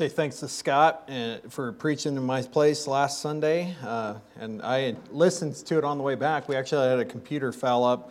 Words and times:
say 0.00 0.08
thanks 0.08 0.40
to 0.40 0.48
Scott 0.48 1.10
uh, 1.12 1.36
for 1.50 1.72
preaching 1.72 2.16
in 2.16 2.22
my 2.22 2.40
place 2.40 2.86
last 2.86 3.20
Sunday. 3.20 3.76
Uh, 3.84 4.14
and 4.38 4.62
I 4.62 4.96
listened 5.10 5.56
to 5.56 5.76
it 5.76 5.84
on 5.84 5.98
the 5.98 6.02
way 6.02 6.14
back. 6.14 6.48
We 6.48 6.56
actually 6.56 6.88
had 6.88 7.00
a 7.00 7.04
computer 7.04 7.52
foul 7.52 7.84
up, 7.84 8.10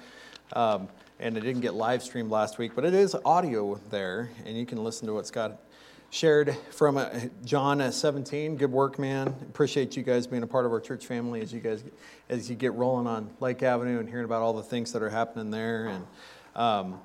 um, 0.53 0.87
and 1.19 1.35
it 1.35 1.41
didn't 1.41 1.61
get 1.61 1.73
live 1.73 2.03
streamed 2.03 2.29
last 2.29 2.59
week, 2.59 2.73
but 2.75 2.85
it 2.85 2.93
is 2.93 3.15
audio 3.25 3.81
there, 3.89 4.29
and 4.45 4.55
you 4.55 4.67
can 4.67 4.83
listen 4.83 5.07
to 5.07 5.15
what 5.15 5.25
Scott 5.25 5.63
shared 6.11 6.55
from 6.69 6.97
uh, 6.97 7.09
John 7.43 7.91
17. 7.91 8.57
Good 8.57 8.71
work, 8.71 8.99
man. 8.99 9.29
Appreciate 9.49 9.97
you 9.97 10.03
guys 10.03 10.27
being 10.27 10.43
a 10.43 10.47
part 10.47 10.67
of 10.67 10.71
our 10.71 10.79
church 10.79 11.07
family 11.07 11.41
as 11.41 11.51
you 11.51 11.59
guys 11.59 11.83
as 12.29 12.51
you 12.51 12.55
get 12.55 12.73
rolling 12.73 13.07
on 13.07 13.31
Lake 13.39 13.63
Avenue 13.63 13.99
and 13.99 14.07
hearing 14.07 14.25
about 14.25 14.43
all 14.43 14.53
the 14.53 14.61
things 14.61 14.91
that 14.91 15.01
are 15.01 15.09
happening 15.09 15.49
there. 15.49 15.87
And 15.87 16.07
um, 16.55 16.99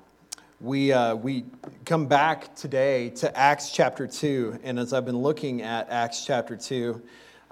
we, 0.64 0.92
uh, 0.92 1.14
we 1.14 1.44
come 1.84 2.06
back 2.06 2.54
today 2.54 3.10
to 3.10 3.36
Acts 3.36 3.70
chapter 3.70 4.06
2. 4.06 4.60
And 4.64 4.78
as 4.78 4.94
I've 4.94 5.04
been 5.04 5.18
looking 5.18 5.60
at 5.60 5.90
Acts 5.90 6.24
chapter 6.24 6.56
2, 6.56 7.02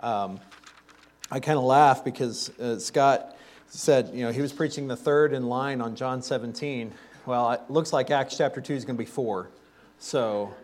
um, 0.00 0.40
I 1.30 1.38
kind 1.38 1.58
of 1.58 1.64
laugh 1.64 2.02
because 2.02 2.48
uh, 2.58 2.78
Scott 2.78 3.36
said, 3.68 4.12
you 4.14 4.24
know, 4.24 4.32
he 4.32 4.40
was 4.40 4.50
preaching 4.50 4.88
the 4.88 4.96
third 4.96 5.34
in 5.34 5.46
line 5.46 5.82
on 5.82 5.94
John 5.94 6.22
17. 6.22 6.90
Well, 7.26 7.50
it 7.50 7.60
looks 7.68 7.92
like 7.92 8.10
Acts 8.10 8.38
chapter 8.38 8.62
2 8.62 8.72
is 8.72 8.86
going 8.86 8.96
to 8.96 8.98
be 8.98 9.04
4. 9.04 9.50
So 9.98 10.54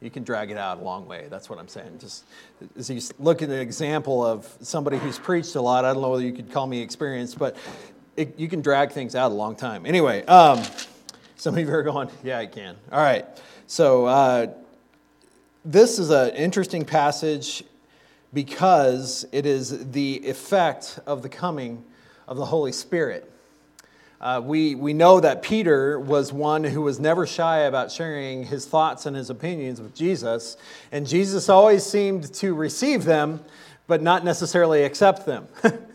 you 0.00 0.08
can 0.08 0.22
drag 0.22 0.52
it 0.52 0.56
out 0.56 0.78
a 0.78 0.84
long 0.84 1.08
way. 1.08 1.26
That's 1.28 1.50
what 1.50 1.58
I'm 1.58 1.68
saying. 1.68 1.98
Just 1.98 2.24
as 2.78 2.88
you 2.88 3.00
look 3.18 3.42
at 3.42 3.48
an 3.48 3.58
example 3.58 4.24
of 4.24 4.56
somebody 4.60 4.98
who's 4.98 5.18
preached 5.18 5.56
a 5.56 5.62
lot, 5.62 5.84
I 5.84 5.94
don't 5.94 6.02
know 6.02 6.10
whether 6.10 6.22
you 6.22 6.32
could 6.32 6.52
call 6.52 6.68
me 6.68 6.80
experienced, 6.80 7.40
but 7.40 7.56
it, 8.16 8.38
you 8.38 8.48
can 8.48 8.60
drag 8.60 8.92
things 8.92 9.16
out 9.16 9.32
a 9.32 9.34
long 9.34 9.56
time. 9.56 9.84
Anyway, 9.84 10.24
um, 10.26 10.62
some 11.42 11.58
of 11.58 11.60
you 11.60 11.74
are 11.74 11.82
going, 11.82 12.08
yeah, 12.22 12.38
I 12.38 12.46
can. 12.46 12.76
All 12.92 13.02
right. 13.02 13.26
So 13.66 14.06
uh, 14.06 14.54
this 15.64 15.98
is 15.98 16.10
an 16.10 16.30
interesting 16.36 16.84
passage 16.84 17.64
because 18.32 19.26
it 19.32 19.44
is 19.44 19.90
the 19.90 20.20
effect 20.24 21.00
of 21.04 21.20
the 21.22 21.28
coming 21.28 21.82
of 22.28 22.36
the 22.36 22.44
Holy 22.44 22.70
Spirit. 22.70 23.28
Uh, 24.20 24.40
we, 24.44 24.76
we 24.76 24.92
know 24.92 25.18
that 25.18 25.42
Peter 25.42 25.98
was 25.98 26.32
one 26.32 26.62
who 26.62 26.80
was 26.80 27.00
never 27.00 27.26
shy 27.26 27.62
about 27.62 27.90
sharing 27.90 28.44
his 28.44 28.64
thoughts 28.64 29.06
and 29.06 29.16
his 29.16 29.28
opinions 29.28 29.80
with 29.80 29.96
Jesus, 29.96 30.56
and 30.92 31.08
Jesus 31.08 31.48
always 31.48 31.84
seemed 31.84 32.32
to 32.34 32.54
receive 32.54 33.02
them, 33.02 33.42
but 33.88 34.00
not 34.00 34.24
necessarily 34.24 34.84
accept 34.84 35.26
them. 35.26 35.48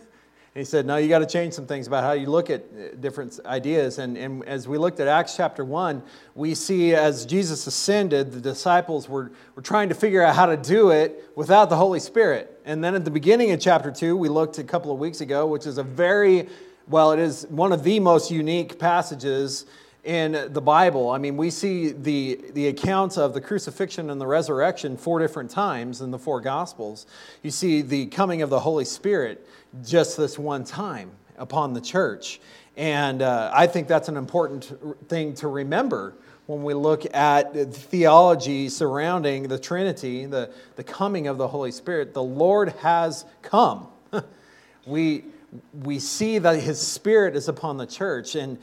he 0.58 0.66
said, 0.66 0.86
No, 0.86 0.98
you 0.98 1.08
got 1.08 1.20
to 1.20 1.26
change 1.26 1.54
some 1.54 1.66
things 1.66 1.88
about 1.88 2.04
how 2.04 2.14
you 2.14 2.28
look 2.28 2.50
at 2.50 2.62
uh, 2.62 2.96
different 3.00 3.40
ideas. 3.46 4.00
And, 4.00 4.18
and 4.18 4.44
as 4.46 4.68
we 4.68 4.78
looked 4.78 5.00
at 5.00 5.08
Acts 5.08 5.36
chapter 5.36 5.64
1, 5.64 6.02
we 6.36 6.56
see 6.56 6.96
as 6.96 7.26
Jesus 7.26 7.68
ascended, 7.68 8.32
the 8.32 8.42
disciples 8.42 9.08
were, 9.08 9.32
were 9.56 9.62
trying 9.62 9.90
to 9.90 9.96
figure 9.96 10.24
out 10.24 10.36
how 10.36 10.46
to 10.48 10.58
do 10.58 10.90
it 10.90 11.30
without 11.36 11.70
the 11.70 11.76
Holy 11.76 12.00
Spirit. 12.00 12.60
And 12.66 12.84
then 12.84 12.96
at 12.96 13.06
the 13.06 13.12
beginning 13.12 13.52
of 13.52 13.60
chapter 13.60 13.92
2, 13.92 14.18
we 14.18 14.30
looked 14.30 14.58
a 14.58 14.64
couple 14.64 14.92
of 14.92 15.00
weeks 15.00 15.22
ago, 15.22 15.46
which 15.46 15.68
is 15.68 15.78
a 15.78 15.84
very, 15.84 16.48
well, 16.88 17.12
it 17.12 17.20
is 17.20 17.46
one 17.50 17.72
of 17.72 17.84
the 17.84 18.00
most 18.00 18.32
unique 18.32 18.80
passages 18.80 19.66
in 20.08 20.54
the 20.54 20.62
Bible. 20.62 21.10
I 21.10 21.18
mean, 21.18 21.36
we 21.36 21.50
see 21.50 21.92
the, 21.92 22.40
the 22.54 22.70
accounts 22.70 23.18
of 23.18 23.34
the 23.34 23.42
crucifixion 23.42 24.10
and 24.10 24.22
the 24.22 24.26
resurrection 24.26 24.96
four 24.96 25.20
different 25.20 25.52
times 25.52 26.00
in 26.00 26.12
the 26.12 26.18
four 26.18 26.40
Gospels. 26.40 27.06
You 27.44 27.52
see 27.52 27.82
the 27.82 28.06
coming 28.06 28.42
of 28.42 28.50
the 28.50 28.62
Holy 28.62 28.86
Spirit 28.86 29.46
just 29.86 30.16
this 30.16 30.40
one 30.40 30.64
time 30.64 31.12
upon 31.38 31.74
the 31.74 31.82
church. 31.82 32.40
And 32.78 33.22
uh, 33.22 33.52
I 33.54 33.68
think 33.68 33.90
that's 33.90 34.08
an 34.08 34.16
important 34.16 34.72
thing 35.10 35.34
to 35.36 35.50
remember 35.50 36.16
when 36.46 36.64
we 36.64 36.74
look 36.74 37.14
at 37.14 37.54
the 37.54 37.66
theology 37.66 38.70
surrounding 38.70 39.50
the 39.50 39.60
Trinity, 39.60 40.26
the, 40.26 40.54
the 40.78 40.86
coming 40.86 41.28
of 41.28 41.38
the 41.38 41.50
Holy 41.50 41.74
Spirit. 41.74 42.14
The 42.14 42.24
Lord 42.24 42.70
has 42.80 43.26
come. 43.42 43.90
we 44.86 45.26
we 45.74 46.00
see 46.00 46.40
that 46.40 46.60
his 46.60 46.80
spirit 46.80 47.36
is 47.36 47.48
upon 47.48 47.78
the 47.78 47.86
church. 47.86 48.36
And 48.36 48.58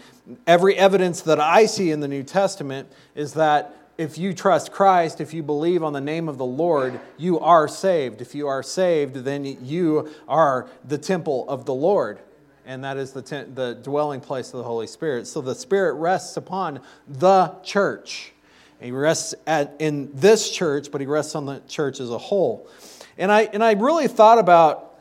every 0.47 0.77
evidence 0.77 1.23
that 1.23 1.41
I 1.41 1.67
see 1.67 1.91
in 1.91 2.01
the 2.01 2.09
New 2.09 2.23
Testament 2.23 2.91
is 3.15 3.35
that 3.35 3.77
if 3.97 4.19
you 4.19 4.35
trust 4.35 4.73
Christ, 4.73 5.21
if 5.21 5.33
you 5.33 5.43
believe 5.43 5.83
on 5.83 5.93
the 5.93 6.01
name 6.01 6.29
of 6.29 6.37
the 6.37 6.45
Lord, 6.45 7.01
you 7.17 7.39
are 7.39 7.69
saved. 7.69 8.21
If 8.21 8.35
you 8.35 8.49
are 8.49 8.63
saved, 8.63 9.17
then 9.17 9.45
you 9.45 10.11
are 10.29 10.69
the 10.85 10.99
temple 10.99 11.49
of 11.49 11.65
the 11.65 11.75
Lord. 11.75 12.19
And 12.67 12.83
that 12.83 12.97
is 12.97 13.13
the, 13.13 13.23
tent, 13.23 13.55
the 13.55 13.75
dwelling 13.75 14.21
place 14.21 14.49
of 14.49 14.59
the 14.59 14.65
Holy 14.65 14.87
Spirit. 14.87 15.27
So 15.27 15.41
the 15.41 15.55
Spirit 15.55 15.95
rests 15.95 16.37
upon 16.37 16.81
the 17.07 17.55
church. 17.63 18.33
he 18.81 18.91
rests 18.91 19.35
at, 19.47 19.77
in 19.79 20.11
this 20.15 20.51
church, 20.51 20.91
but 20.91 21.01
he 21.01 21.07
rests 21.07 21.35
on 21.35 21.47
the 21.47 21.61
church 21.69 22.01
as 22.01 22.11
a 22.11 22.19
whole. 22.19 22.69
And 23.17 23.31
I, 23.31 23.43
and 23.43 23.63
I 23.63 23.73
really 23.73 24.09
thought 24.09 24.39
about 24.39 24.94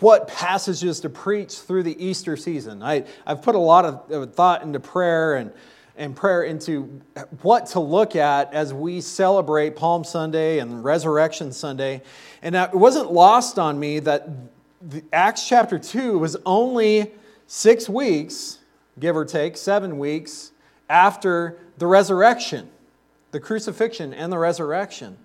what 0.00 0.28
passages 0.28 1.00
to 1.00 1.08
preach 1.08 1.58
through 1.58 1.82
the 1.82 2.04
Easter 2.04 2.36
season. 2.36 2.82
I, 2.82 3.04
I've 3.26 3.42
put 3.42 3.54
a 3.54 3.58
lot 3.58 3.84
of 3.84 4.34
thought 4.34 4.62
into 4.62 4.78
prayer 4.78 5.36
and, 5.36 5.52
and 5.96 6.14
prayer 6.14 6.42
into 6.42 7.00
what 7.40 7.66
to 7.68 7.80
look 7.80 8.14
at 8.14 8.52
as 8.52 8.74
we 8.74 9.00
celebrate 9.00 9.76
Palm 9.76 10.04
Sunday 10.04 10.58
and 10.58 10.84
Resurrection 10.84 11.52
Sunday. 11.52 12.02
And 12.42 12.54
it 12.54 12.74
wasn't 12.74 13.12
lost 13.12 13.58
on 13.58 13.80
me 13.80 14.00
that 14.00 14.28
Acts 15.12 15.48
chapter 15.48 15.78
2 15.78 16.18
was 16.18 16.36
only 16.44 17.12
six 17.46 17.88
weeks, 17.88 18.58
give 18.98 19.16
or 19.16 19.24
take, 19.24 19.56
seven 19.56 19.98
weeks 19.98 20.52
after 20.90 21.58
the 21.78 21.86
resurrection, 21.86 22.68
the 23.30 23.40
crucifixion 23.40 24.12
and 24.12 24.30
the 24.30 24.38
resurrection. 24.38 25.16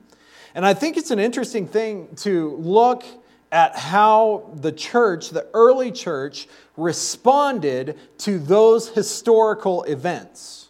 And 0.54 0.66
I 0.66 0.74
think 0.74 0.96
it's 0.96 1.12
an 1.12 1.20
interesting 1.20 1.68
thing 1.68 2.08
to 2.18 2.56
look 2.58 3.04
at 3.52 3.78
how 3.78 4.50
the 4.56 4.72
church, 4.72 5.30
the 5.30 5.48
early 5.54 5.92
church, 5.92 6.48
responded 6.78 7.98
to 8.20 8.40
those 8.40 8.90
historical 8.90 9.84
events. 9.84 10.70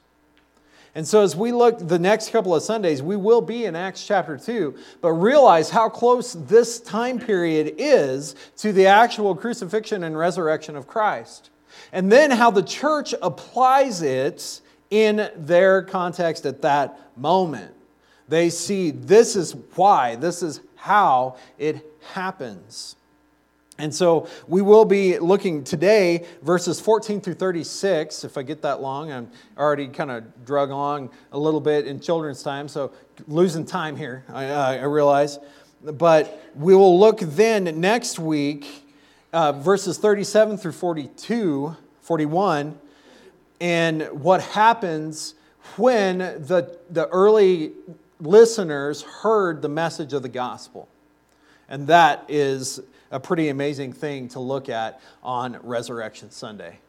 And 0.94 1.06
so, 1.06 1.22
as 1.22 1.36
we 1.36 1.52
look 1.52 1.78
the 1.80 2.00
next 2.00 2.30
couple 2.30 2.56
of 2.56 2.64
Sundays, 2.64 3.02
we 3.02 3.18
will 3.18 3.42
be 3.42 3.66
in 3.66 3.76
Acts 3.76 4.08
chapter 4.08 4.38
2, 4.38 4.76
but 5.02 5.12
realize 5.12 5.70
how 5.70 5.90
close 5.90 6.34
this 6.34 6.80
time 6.80 7.20
period 7.20 7.76
is 7.78 8.36
to 8.58 8.72
the 8.72 8.88
actual 8.88 9.36
crucifixion 9.36 10.04
and 10.06 10.18
resurrection 10.18 10.78
of 10.78 10.88
Christ. 10.88 11.50
And 11.92 12.10
then 12.10 12.32
how 12.32 12.50
the 12.50 12.64
church 12.64 13.14
applies 13.22 14.02
it 14.02 14.62
in 14.90 15.30
their 15.36 15.82
context 15.82 16.46
at 16.46 16.62
that 16.62 16.98
moment. 17.18 17.74
They 18.30 18.50
see 18.50 18.92
this 18.92 19.36
is 19.36 19.54
why, 19.76 20.16
this 20.16 20.42
is 20.42 20.62
how 20.76 21.36
it 21.58 21.95
happens. 22.14 22.96
And 23.78 23.94
so 23.94 24.30
we 24.48 24.62
will 24.62 24.86
be 24.86 25.20
looking 25.20 25.64
today, 25.64 26.26
verses 26.42 26.80
14 26.80 27.20
through 27.20 27.34
36. 27.34 28.24
If 28.24 28.38
I 28.38 28.44
get 28.44 28.62
that 28.62 28.82
long, 28.82 29.12
I'm 29.12 29.30
already 29.58 29.88
kind 29.88 30.12
of 30.12 30.46
drug 30.46 30.70
along 30.70 31.10
a 31.34 31.38
little 31.38 31.60
bit 31.60 31.86
in 31.86 32.00
children's 32.00 32.42
time, 32.42 32.70
so 32.70 32.94
losing 33.28 33.66
time 33.66 33.98
here, 33.98 34.24
I, 34.30 34.46
I 34.46 34.84
realize. 34.84 35.40
But 35.84 36.42
we 36.56 36.74
will 36.74 36.98
look 36.98 37.20
then 37.20 37.80
next 37.82 38.18
week, 38.18 38.66
uh, 39.34 39.52
verses 39.52 39.98
37 39.98 40.58
through 40.58 40.72
42, 40.72 41.76
41, 42.02 42.80
and 43.60 44.04
what 44.12 44.42
happens 44.42 45.36
when 45.76 46.20
the, 46.20 46.78
the 46.90 47.08
early 47.10 47.74
listeners 48.22 49.02
heard 49.02 49.62
the 49.62 49.70
message 49.70 50.14
of 50.14 50.22
the 50.22 50.30
gospel. 50.30 50.88
And 51.70 51.88
that 51.88 52.26
is 52.28 52.80
a 53.12 53.20
pretty 53.20 53.50
amazing 53.50 53.94
thing 53.94 54.28
to 54.30 54.40
look 54.40 54.70
at 54.70 55.02
on 55.24 55.60
Resurrection 55.64 56.32
Sunday 56.32 56.80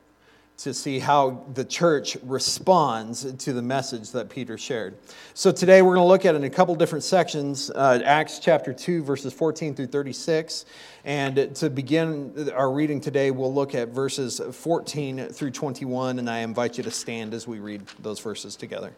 to 0.58 0.72
see 0.72 0.98
how 0.98 1.44
the 1.52 1.64
church 1.64 2.16
responds 2.22 3.30
to 3.34 3.52
the 3.52 3.60
message 3.60 4.12
that 4.12 4.30
Peter 4.30 4.56
shared. 4.56 4.96
So 5.34 5.52
today 5.52 5.82
we're 5.82 5.94
going 5.94 6.04
to 6.04 6.08
look 6.08 6.24
at 6.24 6.34
in 6.34 6.44
a 6.44 6.50
couple 6.50 6.74
different 6.74 7.04
sections 7.04 7.70
uh, 7.70 8.00
Acts 8.02 8.38
chapter 8.38 8.72
2, 8.72 9.02
verses 9.02 9.34
14 9.34 9.74
through 9.74 9.88
36. 9.88 10.64
And 11.04 11.54
to 11.56 11.68
begin 11.68 12.50
our 12.54 12.70
reading 12.72 13.00
today, 13.02 13.30
we'll 13.30 13.52
look 13.52 13.74
at 13.74 13.88
verses 13.88 14.40
14 14.50 15.28
through 15.28 15.50
21. 15.50 16.18
And 16.18 16.30
I 16.30 16.38
invite 16.38 16.78
you 16.78 16.84
to 16.84 16.90
stand 16.90 17.34
as 17.34 17.46
we 17.46 17.58
read 17.58 17.82
those 18.00 18.20
verses 18.20 18.56
together. 18.56 18.92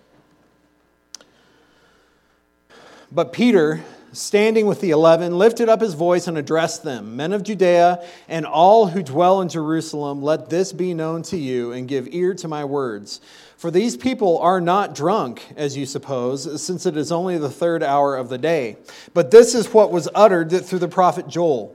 But 3.10 3.32
Peter, 3.32 3.82
standing 4.12 4.66
with 4.66 4.80
the 4.80 4.90
eleven, 4.90 5.38
lifted 5.38 5.68
up 5.68 5.80
his 5.80 5.94
voice 5.94 6.26
and 6.26 6.38
addressed 6.38 6.82
them 6.82 7.16
Men 7.16 7.32
of 7.32 7.42
Judea 7.42 8.04
and 8.28 8.46
all 8.46 8.86
who 8.86 9.02
dwell 9.02 9.40
in 9.40 9.48
Jerusalem, 9.48 10.22
let 10.22 10.50
this 10.50 10.72
be 10.72 10.94
known 10.94 11.22
to 11.24 11.36
you 11.36 11.72
and 11.72 11.88
give 11.88 12.08
ear 12.10 12.34
to 12.34 12.48
my 12.48 12.64
words. 12.64 13.20
For 13.56 13.70
these 13.72 13.96
people 13.96 14.38
are 14.38 14.60
not 14.60 14.94
drunk, 14.94 15.44
as 15.56 15.76
you 15.76 15.84
suppose, 15.84 16.62
since 16.62 16.86
it 16.86 16.96
is 16.96 17.10
only 17.10 17.38
the 17.38 17.50
third 17.50 17.82
hour 17.82 18.16
of 18.16 18.28
the 18.28 18.38
day. 18.38 18.76
But 19.14 19.32
this 19.32 19.54
is 19.54 19.74
what 19.74 19.90
was 19.90 20.08
uttered 20.14 20.64
through 20.64 20.78
the 20.78 20.86
prophet 20.86 21.26
Joel. 21.26 21.74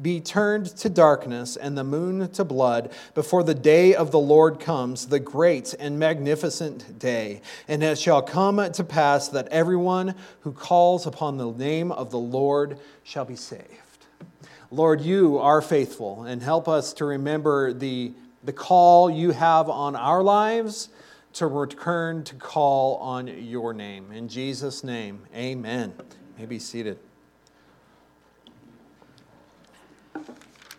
be 0.00 0.20
turned 0.20 0.66
to 0.76 0.88
darkness 0.88 1.56
and 1.56 1.76
the 1.76 1.84
moon 1.84 2.28
to 2.32 2.44
blood 2.44 2.92
before 3.14 3.42
the 3.42 3.54
day 3.54 3.94
of 3.94 4.10
the 4.10 4.18
Lord 4.18 4.60
comes, 4.60 5.06
the 5.06 5.20
great 5.20 5.74
and 5.78 5.98
magnificent 5.98 6.98
day. 6.98 7.40
And 7.66 7.82
it 7.82 7.98
shall 7.98 8.22
come 8.22 8.72
to 8.72 8.84
pass 8.84 9.28
that 9.28 9.48
everyone 9.48 10.14
who 10.40 10.52
calls 10.52 11.06
upon 11.06 11.36
the 11.36 11.50
name 11.50 11.92
of 11.92 12.10
the 12.10 12.18
Lord 12.18 12.78
shall 13.02 13.24
be 13.24 13.36
saved. 13.36 13.64
Lord, 14.70 15.00
you 15.00 15.38
are 15.38 15.62
faithful 15.62 16.24
and 16.24 16.42
help 16.42 16.68
us 16.68 16.92
to 16.94 17.04
remember 17.04 17.72
the, 17.72 18.12
the 18.44 18.52
call 18.52 19.10
you 19.10 19.30
have 19.30 19.70
on 19.70 19.96
our 19.96 20.22
lives 20.22 20.90
to 21.34 21.46
return 21.46 22.24
to 22.24 22.34
call 22.34 22.96
on 22.96 23.28
your 23.28 23.72
name. 23.72 24.12
In 24.12 24.28
Jesus' 24.28 24.82
name, 24.84 25.20
amen. 25.34 25.94
You 25.98 26.04
may 26.38 26.46
be 26.46 26.58
seated. 26.58 26.98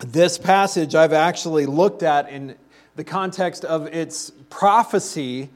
This 0.06 0.38
passage 0.38 0.94
I've 0.94 1.12
actually 1.12 1.66
looked 1.66 2.02
at 2.02 2.30
in 2.30 2.56
the 2.96 3.04
context 3.04 3.66
of 3.66 3.86
its 3.88 4.32
prophecy. 4.48 5.50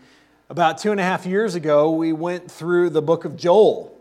About 0.50 0.76
two 0.76 0.90
and 0.90 1.00
a 1.00 1.02
half 1.02 1.24
years 1.24 1.54
ago, 1.54 1.90
we 1.90 2.12
went 2.12 2.50
through 2.50 2.90
the 2.90 3.00
book 3.00 3.24
of 3.24 3.38
Joel. 3.38 3.98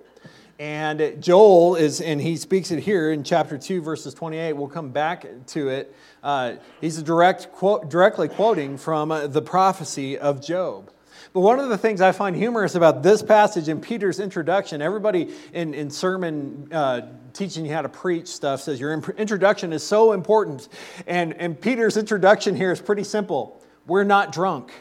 And 0.60 1.24
Joel 1.24 1.76
is, 1.76 2.02
and 2.02 2.20
he 2.20 2.36
speaks 2.36 2.72
it 2.72 2.80
here 2.80 3.14
in 3.14 3.24
chapter 3.24 3.58
2, 3.58 3.82
verses 3.82 4.14
28. 4.14 4.52
We'll 4.52 4.68
come 4.68 4.90
back 4.90 5.26
to 5.48 5.70
it. 5.70 5.96
Uh, 6.22 6.56
he's 6.82 7.02
direct 7.02 7.54
quote, 7.54 7.90
directly 7.90 8.28
quoting 8.28 8.78
from 8.78 9.12
uh, 9.12 9.28
the 9.28 9.42
prophecy 9.42 10.18
of 10.18 10.46
Job. 10.46 10.92
But 11.34 11.40
one 11.40 11.60
of 11.60 11.70
the 11.70 11.80
things 11.80 12.00
I 12.00 12.12
find 12.12 12.36
humorous 12.36 12.76
about 12.76 13.02
this 13.02 13.24
passage 13.24 13.68
in 13.68 13.82
Peter's 13.82 14.20
introduction, 14.20 14.84
everybody 14.84 15.34
in, 15.52 15.74
in 15.74 15.90
sermon 15.90 16.70
uh, 16.72 17.02
teaching 17.34 17.66
you 17.66 17.74
how 17.74 17.82
to 17.82 17.90
preach 17.90 18.28
stuff 18.28 18.62
says 18.62 18.80
your 18.80 18.94
introduction 18.94 19.74
is 19.74 19.82
so 19.84 20.12
important. 20.12 20.70
And, 21.08 21.34
and 21.34 21.60
Peter's 21.60 21.98
introduction 21.98 22.56
here 22.56 22.72
is 22.72 22.80
pretty 22.80 23.04
simple 23.04 23.60
we're 23.88 24.04
not 24.04 24.32
drunk. 24.32 24.72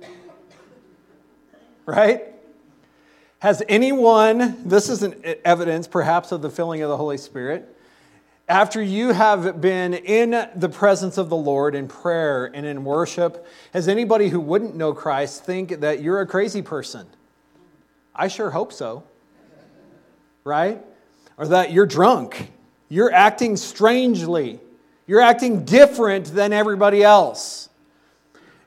right? 1.86 2.24
Has 3.38 3.62
anyone, 3.68 4.68
this 4.68 4.88
is 4.88 5.04
an 5.04 5.24
evidence 5.44 5.86
perhaps 5.86 6.32
of 6.32 6.42
the 6.42 6.50
filling 6.50 6.82
of 6.82 6.90
the 6.90 6.96
Holy 6.96 7.16
Spirit, 7.16 7.74
after 8.50 8.82
you 8.82 9.12
have 9.12 9.60
been 9.60 9.94
in 9.94 10.48
the 10.54 10.68
presence 10.68 11.16
of 11.16 11.30
the 11.30 11.36
Lord 11.36 11.74
in 11.74 11.88
prayer 11.88 12.46
and 12.46 12.66
in 12.66 12.84
worship, 12.84 13.46
has 13.72 13.88
anybody 13.88 14.28
who 14.28 14.40
wouldn't 14.40 14.76
know 14.76 14.92
Christ 14.92 15.44
think 15.44 15.80
that 15.80 16.02
you're 16.02 16.20
a 16.20 16.26
crazy 16.26 16.60
person? 16.60 17.06
I 18.14 18.28
sure 18.28 18.50
hope 18.50 18.72
so. 18.72 19.04
Right? 20.44 20.82
or 21.40 21.48
that 21.48 21.72
you're 21.72 21.86
drunk. 21.86 22.50
You're 22.90 23.10
acting 23.10 23.56
strangely. 23.56 24.60
You're 25.06 25.22
acting 25.22 25.64
different 25.64 26.26
than 26.26 26.52
everybody 26.52 27.02
else. 27.02 27.70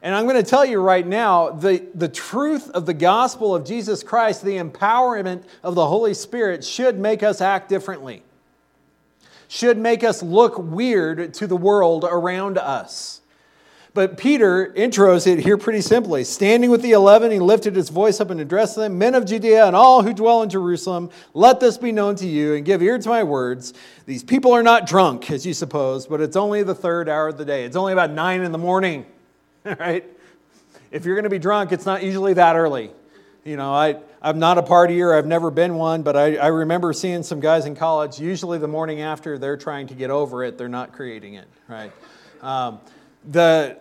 And 0.02 0.16
I'm 0.16 0.26
going 0.26 0.44
to 0.44 0.50
tell 0.50 0.66
you 0.66 0.82
right 0.82 1.06
now 1.06 1.52
the, 1.52 1.86
the 1.94 2.10
truth 2.10 2.72
of 2.72 2.88
the 2.88 2.94
gospel 2.96 3.54
of 3.54 3.64
Jesus 3.64 4.02
Christ, 4.02 4.44
the 4.44 4.58
empowerment 4.58 5.44
of 5.62 5.76
the 5.76 5.86
Holy 5.86 6.16
Spirit, 6.16 6.64
should 6.64 6.98
make 6.98 7.22
us 7.22 7.42
act 7.42 7.70
differently, 7.70 8.24
should 9.54 9.78
make 9.78 10.04
us 10.04 10.24
look 10.24 10.58
weird 10.58 11.32
to 11.32 11.46
the 11.46 11.56
world 11.56 12.04
around 12.10 12.58
us. 12.58 13.22
But 13.94 14.18
Peter 14.18 14.74
intros 14.76 15.28
it 15.28 15.38
here 15.38 15.60
pretty 15.60 15.82
simply. 15.82 16.24
Standing 16.24 16.72
with 16.72 16.82
the 16.82 16.94
eleven, 16.94 17.30
he 17.30 17.38
lifted 17.38 17.76
his 17.76 17.90
voice 17.90 18.20
up 18.20 18.32
and 18.32 18.42
addressed 18.42 18.76
them 18.76 18.98
Men 18.98 19.14
of 19.14 19.26
Judea 19.26 19.68
and 19.68 19.76
all 19.76 20.02
who 20.02 20.12
dwell 20.12 20.42
in 20.42 20.50
Jerusalem, 20.50 21.12
let 21.36 21.60
this 21.60 21.78
be 21.78 21.92
known 21.92 22.16
to 22.16 22.26
you 22.26 22.56
and 22.56 22.66
give 22.66 22.82
ear 22.82 22.98
to 22.98 23.08
my 23.08 23.22
words. 23.22 23.76
These 24.08 24.24
people 24.24 24.54
are 24.54 24.64
not 24.64 24.88
drunk, 24.88 25.30
as 25.30 25.46
you 25.46 25.54
suppose, 25.54 26.08
but 26.08 26.20
it's 26.20 26.36
only 26.36 26.64
the 26.64 26.74
third 26.74 27.08
hour 27.08 27.28
of 27.28 27.38
the 27.38 27.46
day. 27.46 27.64
It's 27.64 27.76
only 27.76 27.94
about 27.94 28.10
nine 28.10 28.42
in 28.42 28.52
the 28.52 28.58
morning, 28.58 29.06
right? 29.64 30.04
If 30.90 31.06
you're 31.06 31.16
going 31.16 31.26
to 31.26 31.30
be 31.30 31.38
drunk, 31.38 31.72
it's 31.72 31.86
not 31.86 32.02
usually 32.02 32.34
that 32.34 32.56
early. 32.56 32.90
You 33.46 33.58
know, 33.58 33.74
I, 33.74 33.98
I'm 34.22 34.40
not 34.40 34.58
a 34.58 34.62
partier, 34.62 35.18
I've 35.18 35.26
never 35.26 35.52
been 35.52 35.76
one, 35.76 36.02
but 36.02 36.16
I, 36.16 36.38
I 36.38 36.48
remember 36.48 36.94
seeing 36.94 37.24
some 37.24 37.42
guys 37.42 37.66
in 37.66 37.76
college, 37.76 38.18
usually 38.18 38.58
the 38.58 38.70
morning 38.70 39.02
after, 39.02 39.38
they're 39.38 39.58
trying 39.58 39.88
to 39.88 39.94
get 39.96 40.10
over 40.10 40.46
it, 40.46 40.58
they're 40.58 40.70
not 40.70 40.94
creating 40.94 41.34
it, 41.34 41.48
right? 41.68 41.92
Um, 42.42 42.80
the, 43.30 43.78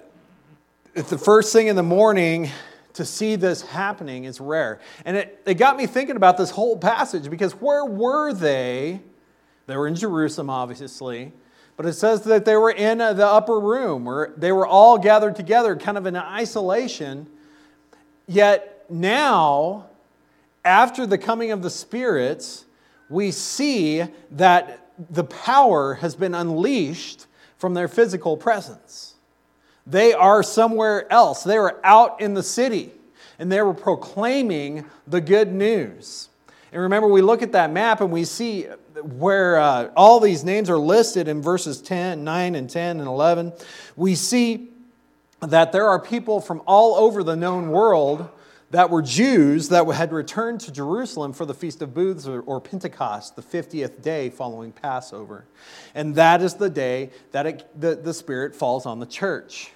the 0.95 1.17
first 1.17 1.53
thing 1.53 1.69
in 1.69 1.77
the 1.77 1.83
morning 1.85 2.51
to 2.95 3.05
see 3.05 3.37
this 3.37 3.63
happening 3.63 4.25
is 4.25 4.41
rare. 4.41 4.81
And 5.05 5.17
it, 5.17 5.41
it 5.47 5.55
got 5.55 5.77
me 5.77 5.87
thinking 5.87 6.17
about 6.17 6.37
this 6.37 6.51
whole 6.51 6.77
passage 6.77 7.31
because 7.31 7.53
where 7.53 7.85
were 7.85 8.33
they? 8.33 9.01
They 9.69 9.77
were 9.77 9.87
in 9.87 9.95
Jerusalem, 9.95 10.51
obviously, 10.51 11.33
but 11.77 11.87
it 11.87 11.93
says 11.93 12.23
that 12.23 12.45
they 12.45 12.57
were 12.57 12.73
in 12.73 12.99
the 12.99 13.27
upper 13.27 13.61
room 13.61 14.05
where 14.05 14.35
they 14.37 14.51
were 14.51 14.67
all 14.67 14.99
gathered 14.99 15.37
together, 15.37 15.77
kind 15.77 15.97
of 15.97 16.05
in 16.07 16.17
isolation. 16.17 17.29
Yet 18.27 18.72
now, 18.93 19.87
after 20.65 21.07
the 21.07 21.19
coming 21.19 21.51
of 21.51 21.63
the 21.63 21.71
spirits, 21.71 22.65
we 23.09 23.31
see 23.31 24.05
that 24.33 24.89
the 25.11 25.25
power 25.25 25.95
has 25.95 26.15
been 26.15 26.35
unleashed 26.35 27.27
from 27.59 27.75
their 27.75 27.89
physical 27.89 28.37
presence. 28.37 29.15
They 29.87 30.13
are 30.13 30.43
somewhere 30.43 31.11
else. 31.13 31.43
They 31.43 31.59
were 31.59 31.81
out 31.85 32.21
in 32.21 32.35
the 32.35 32.43
city 32.43 32.93
and 33.39 33.51
they 33.51 33.61
were 33.63 33.75
proclaiming 33.75 34.85
the 35.07 35.21
good 35.21 35.53
news. 35.53 36.29
And 36.73 36.83
remember, 36.83 37.09
we 37.09 37.23
look 37.23 37.43
at 37.43 37.53
that 37.53 37.71
map 37.73 38.01
and 38.01 38.11
we 38.11 38.25
see 38.25 38.65
where 39.03 39.59
uh, 39.59 39.91
all 39.97 40.21
these 40.21 40.45
names 40.45 40.71
are 40.71 40.79
listed 40.79 41.29
in 41.29 41.43
verses 41.43 41.81
10, 41.83 42.25
9, 42.25 42.55
and 42.55 42.71
10 42.71 42.99
and 42.99 43.09
11. 43.09 43.53
We 43.97 44.15
see 44.15 44.69
that 45.41 45.73
there 45.73 45.89
are 45.89 45.99
people 45.99 46.41
from 46.41 46.63
all 46.67 46.95
over 46.95 47.23
the 47.23 47.35
known 47.35 47.71
world 47.71 48.29
that 48.73 48.89
were 48.89 49.03
Jews 49.03 49.69
that 49.69 49.87
had 49.87 50.13
returned 50.13 50.61
to 50.63 50.73
Jerusalem 50.73 51.35
for 51.35 51.45
the 51.45 51.53
Feast 51.53 51.83
of 51.83 51.93
Booths 51.93 52.27
or, 52.27 52.41
or 52.41 52.59
Pentecost, 52.59 53.37
the 53.37 53.43
50th 53.43 54.01
day 54.01 54.31
following 54.31 54.73
Passover. 54.73 55.45
And 55.95 56.15
that 56.15 56.41
is 56.41 56.55
the 56.55 56.71
day 56.71 57.11
that 57.33 57.47
it, 57.47 57.81
the, 57.81 57.95
the 57.95 58.15
Spirit 58.15 58.57
falls 58.57 58.87
on 58.87 58.99
the 58.99 59.07
church. 59.07 59.71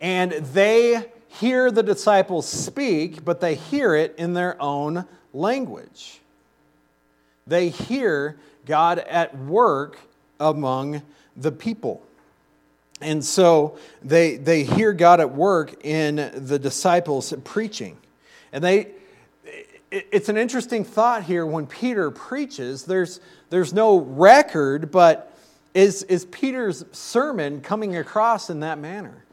And 0.00 0.32
they 0.32 1.04
hear 1.28 1.70
the 1.70 1.82
disciples 1.82 2.48
speak, 2.48 3.26
but 3.26 3.42
they 3.42 3.56
hear 3.56 3.94
it 3.94 4.14
in 4.16 4.32
their 4.32 4.60
own 4.60 5.04
language. 5.34 6.20
They 7.46 7.68
hear 7.68 8.38
God 8.64 9.00
at 9.00 9.36
work 9.36 9.98
among 10.40 11.02
the 11.36 11.52
people. 11.52 12.02
And 13.02 13.22
so 13.22 13.76
they, 14.02 14.36
they 14.36 14.64
hear 14.64 14.94
God 14.94 15.20
at 15.20 15.34
work 15.34 15.84
in 15.84 16.16
the 16.34 16.58
disciples 16.58 17.34
preaching. 17.44 17.98
And 18.54 18.62
they, 18.62 18.86
it's 19.90 20.28
an 20.28 20.36
interesting 20.36 20.84
thought 20.84 21.24
here 21.24 21.44
when 21.44 21.66
Peter 21.66 22.12
preaches. 22.12 22.84
There's, 22.84 23.20
there's 23.50 23.74
no 23.74 23.98
record, 23.98 24.92
but 24.92 25.36
is, 25.74 26.04
is 26.04 26.24
Peter's 26.26 26.84
sermon 26.92 27.60
coming 27.60 27.96
across 27.96 28.50
in 28.50 28.60
that 28.60 28.78
manner? 28.78 29.24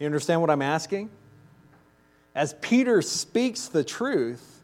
You 0.00 0.06
understand 0.06 0.40
what 0.40 0.50
I'm 0.50 0.60
asking? 0.60 1.08
As 2.34 2.54
Peter 2.60 3.00
speaks 3.00 3.68
the 3.68 3.84
truth, 3.84 4.60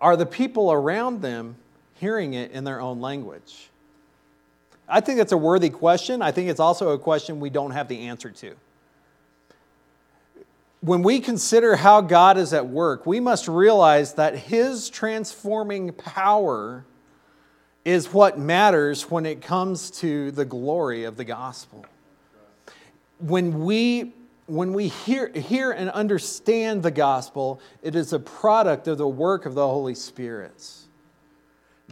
are 0.00 0.16
the 0.16 0.24
people 0.24 0.72
around 0.72 1.20
them 1.20 1.56
hearing 1.96 2.32
it 2.32 2.52
in 2.52 2.64
their 2.64 2.80
own 2.80 3.02
language? 3.02 3.68
I 4.88 5.00
think 5.02 5.18
that's 5.18 5.32
a 5.32 5.36
worthy 5.36 5.68
question. 5.68 6.22
I 6.22 6.32
think 6.32 6.48
it's 6.48 6.60
also 6.60 6.92
a 6.92 6.98
question 6.98 7.40
we 7.40 7.50
don't 7.50 7.72
have 7.72 7.88
the 7.88 8.06
answer 8.06 8.30
to 8.30 8.56
when 10.86 11.02
we 11.02 11.18
consider 11.18 11.74
how 11.74 12.00
God 12.00 12.38
is 12.38 12.52
at 12.52 12.68
work, 12.68 13.06
we 13.06 13.18
must 13.18 13.48
realize 13.48 14.14
that 14.14 14.38
His 14.38 14.88
transforming 14.88 15.92
power 15.92 16.84
is 17.84 18.12
what 18.12 18.38
matters 18.38 19.10
when 19.10 19.26
it 19.26 19.42
comes 19.42 19.90
to 19.90 20.30
the 20.30 20.44
glory 20.44 21.02
of 21.02 21.16
the 21.16 21.24
gospel. 21.24 21.84
When 23.18 23.64
we 23.64 24.12
when 24.46 24.72
we 24.74 24.86
hear, 24.86 25.28
hear 25.32 25.72
and 25.72 25.90
understand 25.90 26.84
the 26.84 26.92
gospel, 26.92 27.60
it 27.82 27.96
is 27.96 28.12
a 28.12 28.20
product 28.20 28.86
of 28.86 28.96
the 28.96 29.08
work 29.08 29.44
of 29.44 29.56
the 29.56 29.66
Holy 29.66 29.96
Spirit. 29.96 30.72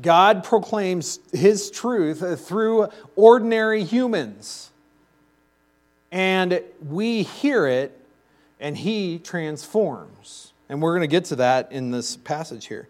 God 0.01 0.45
proclaims 0.45 1.19
his 1.33 1.69
truth 1.69 2.47
through 2.47 2.91
ordinary 3.17 3.83
humans. 3.83 4.71
And 6.13 6.63
we 6.81 7.25
hear 7.25 7.67
it, 7.67 8.04
and 8.64 8.78
he 8.78 9.18
transforms. 9.18 10.54
And 10.71 10.80
we're 10.80 10.92
going 10.92 11.02
to 11.02 11.06
get 11.06 11.26
to 11.26 11.37
that 11.37 11.71
in 11.71 11.90
this 11.90 12.16
passage 12.16 12.66
here. 12.66 12.88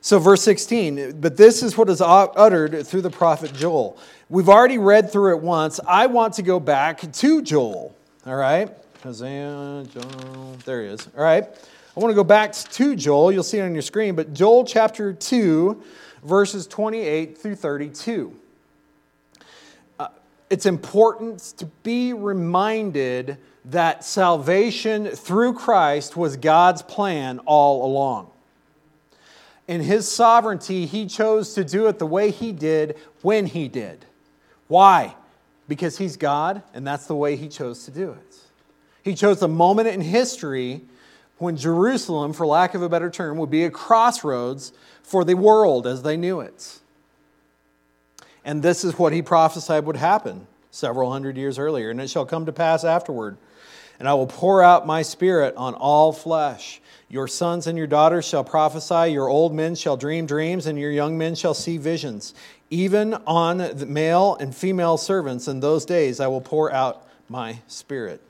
So, 0.00 0.20
verse 0.20 0.42
16, 0.42 1.20
but 1.20 1.36
this 1.36 1.64
is 1.64 1.76
what 1.76 1.90
is 1.90 2.00
uttered 2.00 2.86
through 2.86 3.00
the 3.00 3.10
prophet 3.10 3.52
Joel. 3.52 3.98
We've 4.28 4.48
already 4.48 4.78
read 4.78 5.10
through 5.10 5.36
it 5.36 5.42
once. 5.42 5.80
I 5.88 6.06
want 6.06 6.34
to 6.34 6.42
go 6.42 6.60
back 6.60 7.00
to 7.12 7.42
Joel, 7.42 7.96
all 8.24 8.36
right? 8.36 8.70
Hosea, 9.02 9.86
Joel, 9.92 10.56
there 10.64 10.84
he 10.84 10.88
is. 10.90 11.08
All 11.16 11.24
right. 11.24 11.42
I 11.44 12.00
want 12.00 12.12
to 12.12 12.14
go 12.14 12.22
back 12.22 12.52
to 12.52 12.94
Joel. 12.94 13.32
You'll 13.32 13.42
see 13.42 13.58
it 13.58 13.62
on 13.62 13.72
your 13.72 13.82
screen, 13.82 14.14
but 14.14 14.32
Joel 14.32 14.64
chapter 14.64 15.12
2, 15.12 15.82
verses 16.22 16.68
28 16.68 17.36
through 17.36 17.56
32. 17.56 18.36
It's 20.50 20.66
important 20.66 21.40
to 21.58 21.66
be 21.82 22.12
reminded 22.12 23.38
that 23.66 24.04
salvation 24.04 25.06
through 25.08 25.54
Christ 25.54 26.16
was 26.16 26.36
God's 26.36 26.82
plan 26.82 27.38
all 27.40 27.84
along. 27.84 28.30
In 29.66 29.82
his 29.82 30.10
sovereignty, 30.10 30.86
he 30.86 31.06
chose 31.06 31.52
to 31.54 31.64
do 31.64 31.86
it 31.88 31.98
the 31.98 32.06
way 32.06 32.30
he 32.30 32.52
did 32.52 32.96
when 33.20 33.44
he 33.44 33.68
did. 33.68 34.06
Why? 34.68 35.14
Because 35.68 35.98
he's 35.98 36.16
God, 36.16 36.62
and 36.72 36.86
that's 36.86 37.06
the 37.06 37.14
way 37.14 37.36
he 37.36 37.48
chose 37.48 37.84
to 37.84 37.90
do 37.90 38.12
it. 38.12 38.36
He 39.02 39.14
chose 39.14 39.42
a 39.42 39.48
moment 39.48 39.88
in 39.88 40.00
history 40.00 40.80
when 41.36 41.58
Jerusalem, 41.58 42.32
for 42.32 42.46
lack 42.46 42.74
of 42.74 42.80
a 42.80 42.88
better 42.88 43.10
term, 43.10 43.36
would 43.36 43.50
be 43.50 43.64
a 43.64 43.70
crossroads 43.70 44.72
for 45.02 45.24
the 45.24 45.34
world 45.34 45.86
as 45.86 46.02
they 46.02 46.16
knew 46.16 46.40
it. 46.40 46.78
And 48.44 48.62
this 48.62 48.84
is 48.84 48.98
what 48.98 49.12
he 49.12 49.22
prophesied 49.22 49.84
would 49.84 49.96
happen 49.96 50.46
several 50.70 51.10
hundred 51.10 51.36
years 51.36 51.58
earlier. 51.58 51.90
And 51.90 52.00
it 52.00 52.10
shall 52.10 52.26
come 52.26 52.46
to 52.46 52.52
pass 52.52 52.84
afterward. 52.84 53.36
And 53.98 54.08
I 54.08 54.14
will 54.14 54.26
pour 54.26 54.62
out 54.62 54.86
my 54.86 55.02
spirit 55.02 55.56
on 55.56 55.74
all 55.74 56.12
flesh. 56.12 56.80
Your 57.08 57.26
sons 57.26 57.66
and 57.66 57.76
your 57.76 57.86
daughters 57.86 58.26
shall 58.26 58.44
prophesy, 58.44 59.12
your 59.12 59.28
old 59.28 59.54
men 59.54 59.74
shall 59.74 59.96
dream 59.96 60.26
dreams, 60.26 60.66
and 60.66 60.78
your 60.78 60.90
young 60.90 61.16
men 61.16 61.34
shall 61.34 61.54
see 61.54 61.78
visions. 61.78 62.34
Even 62.70 63.14
on 63.26 63.58
the 63.58 63.86
male 63.86 64.36
and 64.38 64.54
female 64.54 64.98
servants 64.98 65.48
in 65.48 65.60
those 65.60 65.86
days 65.86 66.20
I 66.20 66.26
will 66.26 66.42
pour 66.42 66.70
out 66.70 67.08
my 67.28 67.60
spirit. 67.66 68.22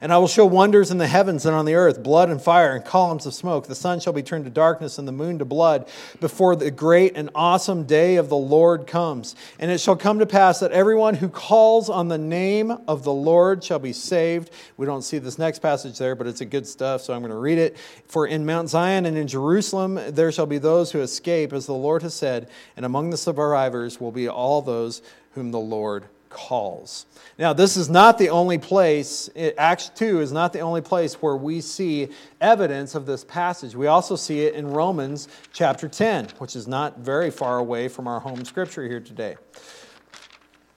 And 0.00 0.12
I 0.12 0.18
will 0.18 0.28
show 0.28 0.46
wonders 0.46 0.90
in 0.90 0.98
the 0.98 1.06
heavens 1.06 1.44
and 1.44 1.54
on 1.54 1.64
the 1.64 1.74
earth 1.74 2.02
blood 2.02 2.30
and 2.30 2.40
fire 2.40 2.74
and 2.74 2.84
columns 2.84 3.26
of 3.26 3.34
smoke. 3.34 3.66
The 3.66 3.74
sun 3.74 4.00
shall 4.00 4.12
be 4.12 4.22
turned 4.22 4.44
to 4.44 4.50
darkness 4.50 4.98
and 4.98 5.08
the 5.08 5.12
moon 5.12 5.38
to 5.38 5.44
blood 5.44 5.88
before 6.20 6.56
the 6.56 6.70
great 6.70 7.16
and 7.16 7.30
awesome 7.34 7.84
day 7.84 8.16
of 8.16 8.28
the 8.28 8.36
Lord 8.36 8.86
comes. 8.86 9.34
And 9.58 9.70
it 9.70 9.80
shall 9.80 9.96
come 9.96 10.18
to 10.20 10.26
pass 10.26 10.60
that 10.60 10.72
everyone 10.72 11.14
who 11.14 11.28
calls 11.28 11.90
on 11.90 12.08
the 12.08 12.18
name 12.18 12.70
of 12.86 13.02
the 13.04 13.12
Lord 13.12 13.64
shall 13.64 13.78
be 13.78 13.92
saved. 13.92 14.50
We 14.76 14.86
don't 14.86 15.02
see 15.02 15.18
this 15.18 15.38
next 15.38 15.60
passage 15.60 15.98
there, 15.98 16.14
but 16.14 16.26
it's 16.26 16.40
a 16.40 16.46
good 16.46 16.66
stuff, 16.66 17.02
so 17.02 17.12
I'm 17.12 17.20
going 17.20 17.30
to 17.30 17.36
read 17.36 17.58
it. 17.58 17.76
For 18.06 18.26
in 18.26 18.46
Mount 18.46 18.70
Zion 18.70 19.06
and 19.06 19.16
in 19.16 19.26
Jerusalem 19.26 19.98
there 20.08 20.32
shall 20.32 20.46
be 20.46 20.58
those 20.58 20.92
who 20.92 21.00
escape, 21.00 21.52
as 21.52 21.66
the 21.66 21.74
Lord 21.74 22.02
has 22.02 22.14
said, 22.14 22.48
and 22.76 22.86
among 22.86 23.10
the 23.10 23.16
survivors 23.16 24.00
will 24.00 24.12
be 24.12 24.28
all 24.28 24.62
those 24.62 25.02
whom 25.32 25.50
the 25.50 25.58
Lord 25.58 26.08
calls. 26.28 27.06
Now, 27.38 27.52
this 27.52 27.76
is 27.76 27.88
not 27.88 28.18
the 28.18 28.30
only 28.30 28.58
place, 28.58 29.30
Acts 29.56 29.90
2 29.90 30.20
is 30.20 30.32
not 30.32 30.52
the 30.52 30.60
only 30.60 30.80
place 30.80 31.14
where 31.14 31.36
we 31.36 31.60
see 31.60 32.08
evidence 32.40 32.94
of 32.94 33.06
this 33.06 33.24
passage. 33.24 33.74
We 33.74 33.86
also 33.86 34.16
see 34.16 34.40
it 34.40 34.54
in 34.54 34.66
Romans 34.66 35.28
chapter 35.52 35.88
10, 35.88 36.28
which 36.38 36.56
is 36.56 36.66
not 36.66 36.98
very 36.98 37.30
far 37.30 37.58
away 37.58 37.88
from 37.88 38.08
our 38.08 38.20
home 38.20 38.44
scripture 38.44 38.82
here 38.88 39.00
today. 39.00 39.36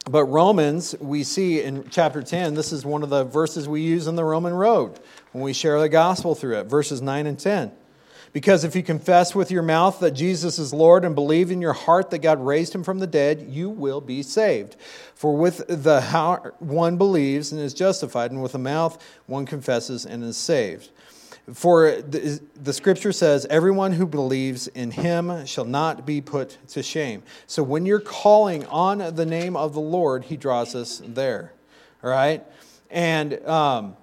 But 0.10 0.26
Romans, 0.26 0.96
we 1.00 1.24
see 1.24 1.62
in 1.62 1.88
chapter 1.90 2.24
10, 2.24 2.56
this 2.56 2.72
is 2.72 2.86
one 2.86 3.04
of 3.04 3.10
the 3.10 3.24
verses 3.24 3.68
we 3.70 3.82
use 3.82 4.08
in 4.08 4.16
the 4.16 4.24
Roman 4.24 4.54
road 4.54 5.00
when 5.32 5.44
we 5.44 5.54
share 5.54 5.80
the 5.80 5.90
gospel 5.90 6.34
through 6.34 6.60
it, 6.60 6.64
verses 6.66 7.02
9 7.02 7.28
and 7.28 7.40
10. 7.40 7.72
Because 8.34 8.64
if 8.64 8.76
you 8.76 8.84
confess 8.84 9.36
with 9.36 9.52
your 9.52 9.62
mouth 9.62 10.00
that 10.00 10.12
Jesus 10.12 10.58
is 10.58 10.74
Lord 10.74 11.04
and 11.04 11.14
believe 11.14 11.52
in 11.52 11.62
your 11.62 11.74
heart 11.74 12.12
that 12.12 12.20
God 12.20 12.40
raised 12.40 12.74
him 12.74 12.84
from 12.84 13.00
the 13.00 13.08
dead, 13.08 13.48
you 13.50 13.70
will 13.70 14.00
be 14.00 14.24
saved. 14.24 14.78
For 15.16 15.36
with 15.36 15.66
the 15.68 16.00
heart 16.00 16.56
one 16.60 16.98
believes 16.98 17.52
and 17.52 17.60
is 17.60 17.74
justified, 17.74 18.32
and 18.32 18.42
with 18.42 18.54
the 18.54 18.58
mouth 18.58 19.04
one 19.26 19.46
confesses 19.46 20.06
and 20.06 20.24
is 20.24 20.38
saved. 20.38 20.90
For 21.54 22.02
the, 22.02 22.40
the, 22.62 22.72
scripture 22.72 23.12
says, 23.12 23.46
everyone 23.50 23.94
who 23.94 24.06
believes 24.06 24.68
in 24.68 24.92
him 24.92 25.46
shall 25.46 25.66
not 25.66 26.06
be 26.06 26.22
put 26.22 26.58
to 26.70 26.84
shame. 26.84 27.24
So 27.48 27.64
when 27.64 27.86
you're 27.86 28.00
calling 28.00 28.66
on 28.68 29.16
the 29.16 29.26
name 29.26 29.58
of 29.58 29.74
the 29.74 29.82
Lord, 29.82 30.26
he 30.26 30.38
draws 30.38 30.76
us 30.76 31.02
there. 31.04 31.52
All 32.04 32.10
right? 32.10 32.44
And 32.90 33.46
um, 33.46 33.98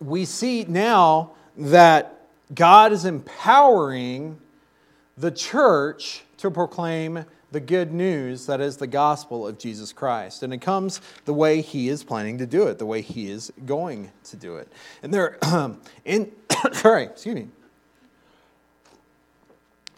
we 0.00 0.24
see 0.24 0.64
now 0.64 1.30
that 1.56 2.19
God 2.54 2.92
is 2.92 3.04
empowering 3.04 4.38
the 5.16 5.30
church 5.30 6.22
to 6.38 6.50
proclaim 6.50 7.24
the 7.52 7.60
good 7.60 7.92
news 7.92 8.46
that 8.46 8.60
is 8.60 8.76
the 8.76 8.86
gospel 8.86 9.46
of 9.46 9.58
Jesus 9.58 9.92
Christ. 9.92 10.42
And 10.42 10.52
it 10.54 10.60
comes 10.60 11.00
the 11.24 11.34
way 11.34 11.60
he 11.60 11.88
is 11.88 12.04
planning 12.04 12.38
to 12.38 12.46
do 12.46 12.68
it, 12.68 12.78
the 12.78 12.86
way 12.86 13.02
he 13.02 13.30
is 13.30 13.52
going 13.66 14.10
to 14.24 14.36
do 14.36 14.56
it. 14.56 14.68
And 15.02 15.12
there, 15.12 15.38
in, 16.04 16.32
sorry, 16.72 17.04
excuse 17.04 17.34
me, 17.34 17.48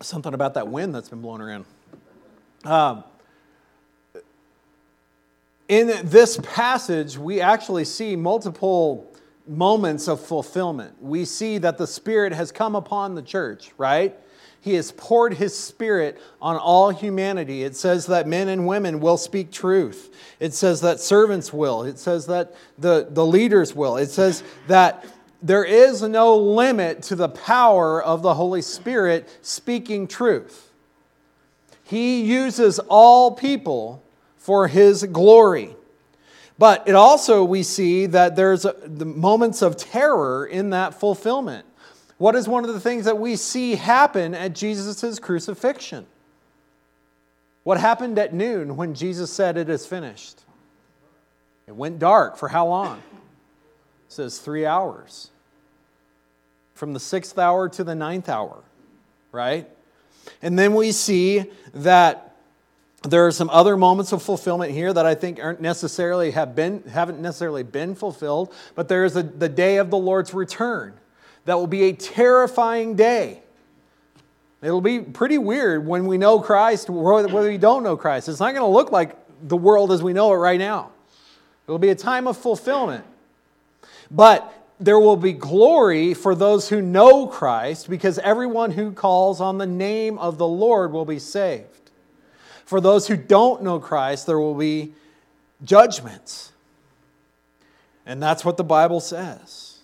something 0.00 0.34
about 0.34 0.54
that 0.54 0.68
wind 0.68 0.94
that's 0.94 1.08
been 1.08 1.20
blowing 1.20 1.42
around. 1.42 1.64
Um, 2.64 3.04
in 5.68 5.88
this 6.04 6.38
passage, 6.42 7.16
we 7.16 7.40
actually 7.40 7.84
see 7.84 8.16
multiple 8.16 9.11
moments 9.46 10.08
of 10.08 10.20
fulfillment. 10.20 10.94
We 11.00 11.24
see 11.24 11.58
that 11.58 11.78
the 11.78 11.86
Spirit 11.86 12.32
has 12.32 12.52
come 12.52 12.74
upon 12.74 13.14
the 13.14 13.22
church, 13.22 13.72
right? 13.76 14.16
He 14.60 14.74
has 14.74 14.92
poured 14.92 15.34
His 15.34 15.58
Spirit 15.58 16.20
on 16.40 16.56
all 16.56 16.90
humanity. 16.90 17.64
It 17.64 17.74
says 17.74 18.06
that 18.06 18.28
men 18.28 18.48
and 18.48 18.66
women 18.66 19.00
will 19.00 19.16
speak 19.16 19.50
truth. 19.50 20.14
It 20.38 20.54
says 20.54 20.80
that 20.82 21.00
servants 21.00 21.52
will. 21.52 21.82
It 21.82 21.98
says 21.98 22.26
that 22.26 22.54
the, 22.78 23.08
the 23.10 23.26
leaders 23.26 23.74
will. 23.74 23.96
It 23.96 24.10
says 24.10 24.44
that 24.68 25.04
there 25.42 25.64
is 25.64 26.02
no 26.02 26.36
limit 26.36 27.02
to 27.04 27.16
the 27.16 27.28
power 27.28 28.00
of 28.00 28.22
the 28.22 28.34
Holy 28.34 28.62
Spirit 28.62 29.28
speaking 29.42 30.06
truth. 30.06 30.70
He 31.82 32.22
uses 32.22 32.78
all 32.78 33.32
people 33.32 34.04
for 34.36 34.68
His 34.68 35.02
glory. 35.04 35.74
But 36.62 36.86
it 36.86 36.94
also, 36.94 37.42
we 37.42 37.64
see 37.64 38.06
that 38.06 38.36
there's 38.36 38.62
the 38.62 39.04
moments 39.04 39.62
of 39.62 39.76
terror 39.76 40.46
in 40.46 40.70
that 40.70 40.94
fulfillment. 40.94 41.66
What 42.18 42.36
is 42.36 42.46
one 42.46 42.64
of 42.64 42.72
the 42.72 42.78
things 42.78 43.04
that 43.06 43.18
we 43.18 43.34
see 43.34 43.74
happen 43.74 44.32
at 44.32 44.52
Jesus' 44.52 45.18
crucifixion? 45.18 46.06
What 47.64 47.80
happened 47.80 48.16
at 48.16 48.32
noon 48.32 48.76
when 48.76 48.94
Jesus 48.94 49.32
said, 49.32 49.56
It 49.56 49.68
is 49.68 49.86
finished? 49.86 50.40
It 51.66 51.74
went 51.74 51.98
dark. 51.98 52.36
For 52.36 52.46
how 52.46 52.68
long? 52.68 52.98
It 52.98 54.12
says 54.12 54.38
three 54.38 54.64
hours. 54.64 55.32
From 56.74 56.92
the 56.92 57.00
sixth 57.00 57.40
hour 57.40 57.68
to 57.70 57.82
the 57.82 57.96
ninth 57.96 58.28
hour, 58.28 58.62
right? 59.32 59.68
And 60.40 60.56
then 60.56 60.76
we 60.76 60.92
see 60.92 61.50
that 61.74 62.31
there 63.02 63.26
are 63.26 63.32
some 63.32 63.50
other 63.50 63.76
moments 63.76 64.12
of 64.12 64.22
fulfillment 64.22 64.72
here 64.72 64.92
that 64.92 65.06
I 65.06 65.14
think 65.14 65.42
aren't 65.42 65.60
necessarily 65.60 66.30
have 66.32 66.54
been 66.54 66.82
haven't 66.84 67.20
necessarily 67.20 67.62
been 67.62 67.94
fulfilled, 67.94 68.54
but 68.74 68.88
there 68.88 69.04
is 69.04 69.16
a, 69.16 69.22
the 69.22 69.48
day 69.48 69.76
of 69.78 69.90
the 69.90 69.98
Lord's 69.98 70.32
return. 70.34 70.94
That 71.44 71.54
will 71.54 71.66
be 71.66 71.84
a 71.84 71.92
terrifying 71.92 72.94
day. 72.94 73.42
It'll 74.62 74.80
be 74.80 75.00
pretty 75.00 75.38
weird 75.38 75.84
when 75.84 76.06
we 76.06 76.18
know 76.18 76.38
Christ, 76.38 76.88
whether 76.88 77.28
we 77.28 77.58
don't 77.58 77.82
know 77.82 77.96
Christ. 77.96 78.28
It's 78.28 78.38
not 78.38 78.54
going 78.54 78.62
to 78.62 78.72
look 78.72 78.92
like 78.92 79.16
the 79.48 79.56
world 79.56 79.90
as 79.90 80.02
we 80.02 80.12
know 80.12 80.32
it 80.32 80.36
right 80.36 80.58
now. 80.58 80.92
It'll 81.66 81.80
be 81.80 81.90
a 81.90 81.96
time 81.96 82.28
of 82.28 82.36
fulfillment. 82.36 83.04
But 84.08 84.52
there 84.78 85.00
will 85.00 85.16
be 85.16 85.32
glory 85.32 86.14
for 86.14 86.36
those 86.36 86.68
who 86.68 86.80
know 86.80 87.26
Christ 87.26 87.90
because 87.90 88.18
everyone 88.20 88.70
who 88.70 88.92
calls 88.92 89.40
on 89.40 89.58
the 89.58 89.66
name 89.66 90.18
of 90.18 90.38
the 90.38 90.46
Lord 90.46 90.92
will 90.92 91.04
be 91.04 91.18
saved. 91.18 91.81
For 92.72 92.80
those 92.80 93.06
who 93.06 93.18
don't 93.18 93.62
know 93.62 93.78
Christ, 93.78 94.26
there 94.26 94.38
will 94.38 94.54
be 94.54 94.94
judgments. 95.62 96.52
And 98.06 98.22
that's 98.22 98.46
what 98.46 98.56
the 98.56 98.64
Bible 98.64 98.98
says. 98.98 99.80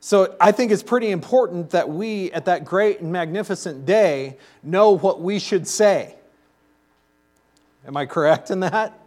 So 0.00 0.34
I 0.40 0.50
think 0.50 0.72
it's 0.72 0.82
pretty 0.82 1.12
important 1.12 1.70
that 1.70 1.88
we, 1.88 2.32
at 2.32 2.46
that 2.46 2.64
great 2.64 2.98
and 2.98 3.12
magnificent 3.12 3.86
day, 3.86 4.38
know 4.60 4.90
what 4.90 5.20
we 5.20 5.38
should 5.38 5.68
say. 5.68 6.16
Am 7.86 7.96
I 7.96 8.06
correct 8.06 8.50
in 8.50 8.58
that? 8.58 8.98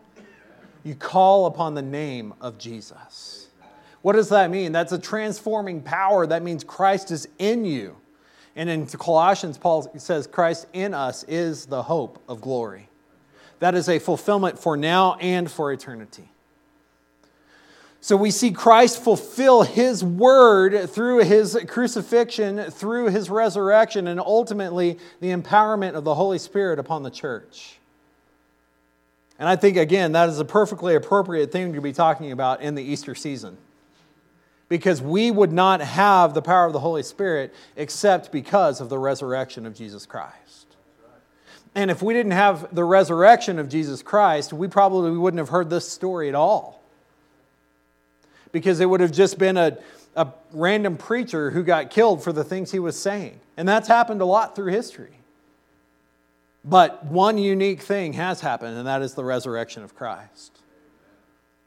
You 0.85 0.95
call 0.95 1.47
upon 1.47 1.75
the 1.75 1.81
name 1.81 2.33
of 2.39 2.57
Jesus. 2.57 3.49
What 4.01 4.13
does 4.13 4.29
that 4.29 4.49
mean? 4.49 4.71
That's 4.71 4.93
a 4.93 4.97
transforming 4.97 5.81
power. 5.81 6.25
That 6.25 6.41
means 6.41 6.63
Christ 6.63 7.11
is 7.11 7.27
in 7.37 7.65
you. 7.65 7.97
And 8.57 8.71
in 8.71 8.87
Colossians, 8.87 9.57
Paul 9.59 9.89
says, 9.97 10.25
Christ 10.25 10.65
in 10.73 10.95
us 10.95 11.23
is 11.25 11.67
the 11.67 11.83
hope 11.83 12.21
of 12.27 12.41
glory. 12.41 12.89
That 13.59 13.75
is 13.75 13.87
a 13.87 13.99
fulfillment 13.99 14.57
for 14.57 14.75
now 14.75 15.13
and 15.15 15.49
for 15.49 15.71
eternity. 15.71 16.27
So 18.01 18.17
we 18.17 18.31
see 18.31 18.51
Christ 18.51 19.03
fulfill 19.03 19.61
his 19.61 20.03
word 20.03 20.89
through 20.89 21.19
his 21.19 21.57
crucifixion, 21.67 22.71
through 22.71 23.09
his 23.09 23.29
resurrection, 23.29 24.07
and 24.07 24.19
ultimately 24.19 24.97
the 25.19 25.29
empowerment 25.29 25.93
of 25.93 26.03
the 26.03 26.15
Holy 26.15 26.39
Spirit 26.39 26.79
upon 26.79 27.03
the 27.03 27.11
church. 27.11 27.77
And 29.37 29.47
I 29.47 29.55
think, 29.55 29.77
again, 29.77 30.13
that 30.13 30.29
is 30.29 30.39
a 30.39 30.45
perfectly 30.45 30.95
appropriate 30.95 31.51
thing 31.51 31.73
to 31.73 31.81
be 31.81 31.93
talking 31.93 32.31
about 32.31 32.61
in 32.61 32.73
the 32.73 32.83
Easter 32.83 33.13
season. 33.13 33.57
Because 34.69 35.01
we 35.01 35.31
would 35.31 35.53
not 35.53 35.79
have 35.79 36.33
the 36.33 36.41
power 36.41 36.65
of 36.65 36.73
the 36.73 36.79
Holy 36.79 37.03
Spirit 37.03 37.53
except 37.75 38.31
because 38.31 38.81
of 38.81 38.89
the 38.89 38.97
resurrection 38.97 39.65
of 39.65 39.73
Jesus 39.73 40.05
Christ. 40.05 40.67
And 41.73 41.91
if 41.91 42.01
we 42.01 42.13
didn't 42.13 42.31
have 42.31 42.73
the 42.73 42.83
resurrection 42.83 43.59
of 43.59 43.69
Jesus 43.69 44.01
Christ, 44.01 44.51
we 44.51 44.67
probably 44.67 45.11
wouldn't 45.11 45.39
have 45.39 45.49
heard 45.49 45.69
this 45.69 45.87
story 45.87 46.27
at 46.27 46.35
all. 46.35 46.81
Because 48.51 48.79
it 48.79 48.87
would 48.87 48.99
have 48.99 49.11
just 49.11 49.37
been 49.37 49.57
a, 49.57 49.77
a 50.15 50.27
random 50.51 50.97
preacher 50.97 51.51
who 51.51 51.63
got 51.63 51.91
killed 51.91 52.23
for 52.23 52.33
the 52.33 52.43
things 52.43 52.71
he 52.71 52.79
was 52.79 52.99
saying. 52.99 53.39
And 53.55 53.67
that's 53.67 53.87
happened 53.87 54.21
a 54.21 54.25
lot 54.25 54.55
through 54.55 54.71
history. 54.71 55.13
But 56.65 57.05
one 57.05 57.37
unique 57.37 57.81
thing 57.81 58.13
has 58.13 58.41
happened, 58.41 58.77
and 58.77 58.87
that 58.87 59.01
is 59.01 59.13
the 59.13 59.23
resurrection 59.23 59.83
of 59.83 59.95
Christ. 59.95 60.56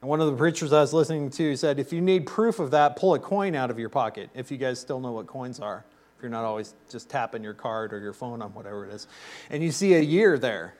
And 0.01 0.09
one 0.09 0.19
of 0.19 0.27
the 0.27 0.35
preachers 0.35 0.73
I 0.73 0.81
was 0.81 0.93
listening 0.93 1.29
to 1.31 1.55
said, 1.55 1.79
if 1.79 1.93
you 1.93 2.01
need 2.01 2.25
proof 2.25 2.59
of 2.59 2.71
that, 2.71 2.95
pull 2.95 3.13
a 3.13 3.19
coin 3.19 3.55
out 3.55 3.69
of 3.69 3.79
your 3.79 3.89
pocket, 3.89 4.29
if 4.33 4.51
you 4.51 4.57
guys 4.57 4.79
still 4.79 4.99
know 4.99 5.11
what 5.11 5.27
coins 5.27 5.59
are. 5.59 5.85
If 6.17 6.23
you're 6.23 6.31
not 6.31 6.43
always 6.43 6.73
just 6.89 7.09
tapping 7.09 7.43
your 7.43 7.53
card 7.53 7.93
or 7.93 7.99
your 7.99 8.13
phone 8.13 8.41
on 8.41 8.53
whatever 8.53 8.85
it 8.85 8.93
is. 8.93 9.07
And 9.49 9.63
you 9.63 9.71
see 9.71 9.93
a 9.93 10.01
year 10.01 10.37
there. 10.37 10.75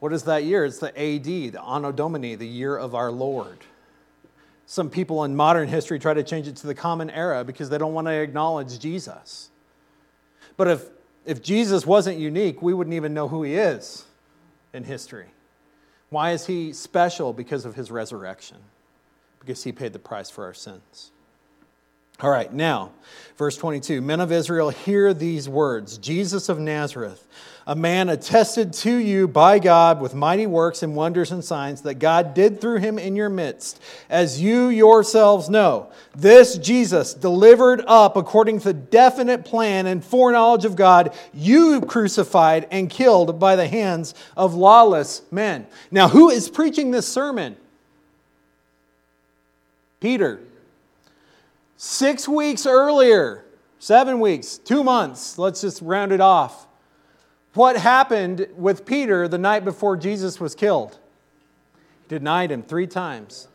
What 0.00 0.12
is 0.12 0.24
that 0.24 0.44
year? 0.44 0.64
It's 0.64 0.78
the 0.78 0.88
AD, 0.88 1.24
the 1.24 1.62
Anno 1.62 1.92
Domini, 1.92 2.34
the 2.34 2.46
year 2.46 2.76
of 2.76 2.94
our 2.94 3.12
Lord. 3.12 3.58
Some 4.66 4.90
people 4.90 5.24
in 5.24 5.36
modern 5.36 5.68
history 5.68 5.98
try 5.98 6.14
to 6.14 6.22
change 6.22 6.48
it 6.48 6.56
to 6.56 6.66
the 6.66 6.74
common 6.74 7.10
era 7.10 7.44
because 7.44 7.70
they 7.70 7.78
don't 7.78 7.94
want 7.94 8.08
to 8.08 8.12
acknowledge 8.12 8.78
Jesus. 8.78 9.50
But 10.56 10.68
if 10.68 10.88
if 11.24 11.42
Jesus 11.42 11.86
wasn't 11.86 12.18
unique, 12.18 12.62
we 12.62 12.74
wouldn't 12.74 12.94
even 12.94 13.14
know 13.14 13.28
who 13.28 13.42
he 13.42 13.54
is 13.54 14.04
in 14.72 14.84
history. 14.84 15.26
Why 16.12 16.32
is 16.32 16.44
he 16.44 16.74
special? 16.74 17.32
Because 17.32 17.64
of 17.64 17.74
his 17.74 17.90
resurrection, 17.90 18.58
because 19.40 19.64
he 19.64 19.72
paid 19.72 19.94
the 19.94 19.98
price 19.98 20.28
for 20.28 20.44
our 20.44 20.52
sins. 20.52 21.10
All 22.20 22.28
right, 22.28 22.52
now, 22.52 22.92
verse 23.38 23.56
22 23.56 24.02
Men 24.02 24.20
of 24.20 24.30
Israel, 24.30 24.68
hear 24.68 25.14
these 25.14 25.48
words 25.48 25.96
Jesus 25.96 26.50
of 26.50 26.58
Nazareth, 26.58 27.26
a 27.66 27.76
man 27.76 28.08
attested 28.08 28.72
to 28.72 28.94
you 28.94 29.28
by 29.28 29.58
God 29.58 30.00
with 30.00 30.14
mighty 30.14 30.46
works 30.46 30.82
and 30.82 30.96
wonders 30.96 31.30
and 31.30 31.44
signs 31.44 31.82
that 31.82 31.94
God 31.94 32.34
did 32.34 32.60
through 32.60 32.78
him 32.78 32.98
in 32.98 33.14
your 33.14 33.28
midst, 33.28 33.80
as 34.10 34.40
you 34.40 34.68
yourselves 34.68 35.48
know. 35.48 35.90
This 36.14 36.58
Jesus, 36.58 37.14
delivered 37.14 37.82
up 37.86 38.16
according 38.16 38.58
to 38.60 38.64
the 38.64 38.72
definite 38.72 39.44
plan 39.44 39.86
and 39.86 40.04
foreknowledge 40.04 40.64
of 40.64 40.76
God, 40.76 41.14
you 41.32 41.80
crucified 41.80 42.66
and 42.70 42.90
killed 42.90 43.38
by 43.38 43.56
the 43.56 43.68
hands 43.68 44.14
of 44.36 44.54
lawless 44.54 45.22
men. 45.30 45.66
Now, 45.90 46.08
who 46.08 46.30
is 46.30 46.48
preaching 46.48 46.90
this 46.90 47.06
sermon? 47.06 47.56
Peter. 50.00 50.40
Six 51.76 52.28
weeks 52.28 52.66
earlier, 52.66 53.44
seven 53.78 54.20
weeks, 54.20 54.58
two 54.58 54.84
months, 54.84 55.38
let's 55.38 55.60
just 55.60 55.82
round 55.82 56.12
it 56.12 56.20
off. 56.20 56.66
What 57.54 57.76
happened 57.76 58.46
with 58.56 58.86
Peter 58.86 59.28
the 59.28 59.38
night 59.38 59.64
before 59.64 59.96
Jesus 59.96 60.40
was 60.40 60.54
killed? 60.54 60.98
He 62.08 62.18
denied 62.18 62.50
him 62.50 62.62
three 62.62 62.86
times. 62.86 63.48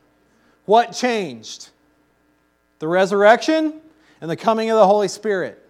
What 0.65 0.91
changed? 0.91 1.69
The 2.79 2.87
resurrection 2.87 3.81
and 4.21 4.29
the 4.29 4.35
coming 4.35 4.69
of 4.69 4.77
the 4.77 4.85
Holy 4.85 5.07
Spirit. 5.07 5.63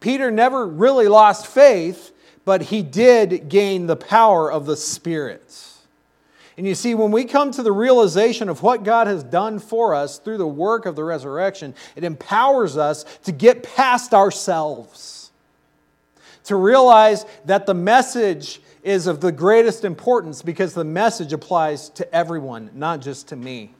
Peter 0.00 0.30
never 0.30 0.66
really 0.66 1.08
lost 1.08 1.46
faith, 1.46 2.12
but 2.44 2.62
he 2.62 2.82
did 2.82 3.48
gain 3.48 3.86
the 3.86 3.96
power 3.96 4.50
of 4.50 4.66
the 4.66 4.76
Spirit. 4.76 5.66
And 6.56 6.66
you 6.66 6.74
see, 6.74 6.94
when 6.94 7.12
we 7.12 7.24
come 7.24 7.52
to 7.52 7.62
the 7.62 7.72
realization 7.72 8.48
of 8.48 8.62
what 8.62 8.82
God 8.82 9.06
has 9.06 9.22
done 9.22 9.60
for 9.60 9.94
us 9.94 10.18
through 10.18 10.38
the 10.38 10.46
work 10.46 10.86
of 10.86 10.96
the 10.96 11.04
resurrection, 11.04 11.74
it 11.94 12.02
empowers 12.02 12.76
us 12.76 13.04
to 13.24 13.32
get 13.32 13.62
past 13.62 14.12
ourselves, 14.12 15.17
to 16.48 16.56
realize 16.56 17.24
that 17.44 17.66
the 17.66 17.74
message 17.74 18.60
is 18.82 19.06
of 19.06 19.20
the 19.20 19.32
greatest 19.32 19.84
importance 19.84 20.42
because 20.42 20.74
the 20.74 20.84
message 20.84 21.32
applies 21.32 21.88
to 21.90 22.14
everyone, 22.14 22.70
not 22.74 23.00
just 23.00 23.28
to 23.28 23.36
me. 23.36 23.74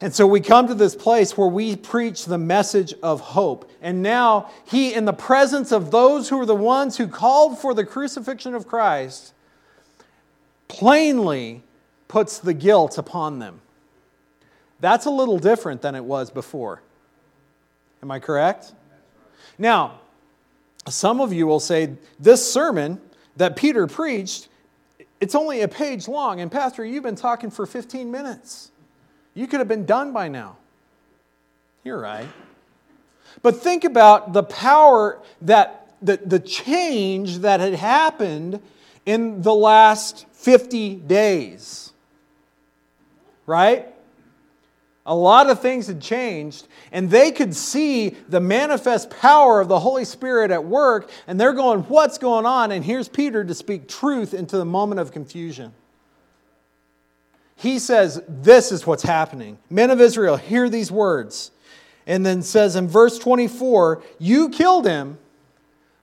And 0.00 0.14
so 0.14 0.26
we 0.26 0.40
come 0.40 0.66
to 0.66 0.74
this 0.74 0.94
place 0.94 1.36
where 1.36 1.46
we 1.46 1.76
preach 1.76 2.24
the 2.24 2.38
message 2.38 2.94
of 3.02 3.20
hope. 3.20 3.70
And 3.82 4.02
now, 4.02 4.50
he, 4.64 4.94
in 4.94 5.04
the 5.04 5.12
presence 5.12 5.72
of 5.72 5.90
those 5.90 6.28
who 6.28 6.40
are 6.40 6.46
the 6.46 6.54
ones 6.54 6.96
who 6.96 7.06
called 7.06 7.58
for 7.58 7.74
the 7.74 7.84
crucifixion 7.84 8.54
of 8.54 8.66
Christ, 8.66 9.34
plainly 10.68 11.62
puts 12.08 12.38
the 12.38 12.54
guilt 12.54 12.96
upon 12.96 13.38
them. 13.38 13.60
That's 14.80 15.04
a 15.04 15.10
little 15.10 15.38
different 15.38 15.82
than 15.82 15.94
it 15.94 16.04
was 16.04 16.30
before. 16.30 16.80
Am 18.02 18.10
I 18.10 18.18
correct? 18.18 18.72
Now, 19.58 20.00
some 20.88 21.20
of 21.20 21.32
you 21.32 21.46
will 21.46 21.60
say 21.60 21.94
this 22.18 22.50
sermon 22.50 23.00
that 23.36 23.56
Peter 23.56 23.86
preached, 23.86 24.48
it's 25.20 25.34
only 25.34 25.60
a 25.60 25.68
page 25.68 26.08
long, 26.08 26.40
and 26.40 26.50
Pastor, 26.50 26.84
you've 26.84 27.02
been 27.02 27.16
talking 27.16 27.50
for 27.50 27.66
15 27.66 28.10
minutes. 28.10 28.70
You 29.34 29.46
could 29.46 29.60
have 29.60 29.68
been 29.68 29.86
done 29.86 30.12
by 30.12 30.28
now. 30.28 30.56
You're 31.84 32.00
right. 32.00 32.28
But 33.42 33.62
think 33.62 33.84
about 33.84 34.32
the 34.32 34.42
power 34.42 35.20
that 35.42 35.92
the, 36.02 36.16
the 36.16 36.40
change 36.40 37.38
that 37.38 37.60
had 37.60 37.74
happened 37.74 38.60
in 39.06 39.42
the 39.42 39.54
last 39.54 40.26
50 40.32 40.96
days. 40.96 41.92
Right? 43.46 43.88
A 45.10 45.14
lot 45.14 45.50
of 45.50 45.60
things 45.60 45.88
had 45.88 46.00
changed, 46.00 46.68
and 46.92 47.10
they 47.10 47.32
could 47.32 47.56
see 47.56 48.10
the 48.28 48.38
manifest 48.38 49.10
power 49.10 49.60
of 49.60 49.66
the 49.66 49.80
Holy 49.80 50.04
Spirit 50.04 50.52
at 50.52 50.64
work, 50.64 51.10
and 51.26 51.38
they're 51.38 51.52
going, 51.52 51.80
What's 51.80 52.16
going 52.16 52.46
on? 52.46 52.70
And 52.70 52.84
here's 52.84 53.08
Peter 53.08 53.42
to 53.42 53.52
speak 53.52 53.88
truth 53.88 54.34
into 54.34 54.56
the 54.56 54.64
moment 54.64 55.00
of 55.00 55.10
confusion. 55.10 55.72
He 57.56 57.80
says, 57.80 58.22
This 58.28 58.70
is 58.70 58.86
what's 58.86 59.02
happening. 59.02 59.58
Men 59.68 59.90
of 59.90 60.00
Israel, 60.00 60.36
hear 60.36 60.68
these 60.68 60.92
words. 60.92 61.50
And 62.06 62.24
then 62.24 62.40
says 62.40 62.76
in 62.76 62.86
verse 62.86 63.18
24, 63.18 64.04
You 64.20 64.48
killed 64.48 64.86
him, 64.86 65.18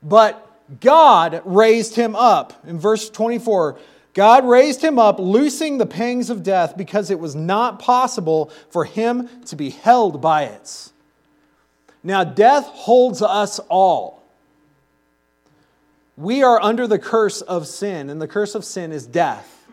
but 0.04 0.46
God 0.82 1.42
raised 1.46 1.96
him 1.96 2.14
up. 2.14 2.62
In 2.68 2.78
verse 2.78 3.10
24, 3.10 3.80
God 4.18 4.48
raised 4.48 4.84
him 4.84 4.98
up, 4.98 5.20
loosing 5.20 5.78
the 5.78 5.86
pangs 5.86 6.32
of 6.32 6.42
death, 6.42 6.76
because 6.76 7.12
it 7.12 7.20
was 7.20 7.36
not 7.36 7.78
possible 7.78 8.52
for 8.72 8.84
him 8.84 9.30
to 9.46 9.56
be 9.56 9.70
held 9.70 10.22
by 10.22 10.46
it. 10.46 10.92
Now, 12.02 12.24
death 12.24 12.66
holds 12.66 13.22
us 13.22 13.60
all. 13.70 14.24
We 16.18 16.42
are 16.42 16.60
under 16.60 16.88
the 16.88 16.98
curse 16.98 17.42
of 17.42 17.68
sin, 17.68 18.10
and 18.10 18.20
the 18.20 18.28
curse 18.28 18.56
of 18.56 18.66
sin 18.66 18.92
is 18.92 19.06
death. 19.06 19.68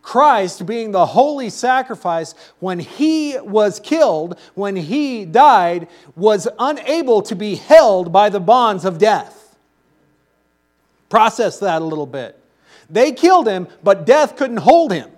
Christ, 0.00 0.64
being 0.64 0.92
the 0.92 1.06
holy 1.06 1.50
sacrifice, 1.50 2.36
when 2.60 2.78
he 2.78 3.36
was 3.40 3.80
killed, 3.80 4.38
when 4.54 4.76
he 4.76 5.24
died, 5.24 5.88
was 6.14 6.46
unable 6.56 7.20
to 7.22 7.34
be 7.34 7.56
held 7.56 8.12
by 8.12 8.28
the 8.28 8.38
bonds 8.38 8.84
of 8.84 8.98
death. 8.98 9.56
Process 11.08 11.58
that 11.58 11.82
a 11.82 11.84
little 11.84 12.06
bit. 12.06 12.38
They 12.92 13.10
killed 13.12 13.48
him, 13.48 13.66
but 13.82 14.06
death 14.06 14.36
couldn't 14.36 14.58
hold 14.58 14.92
him. 14.92 15.10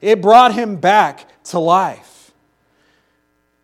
It 0.00 0.20
brought 0.20 0.54
him 0.54 0.76
back 0.76 1.26
to 1.44 1.58
life. 1.58 2.30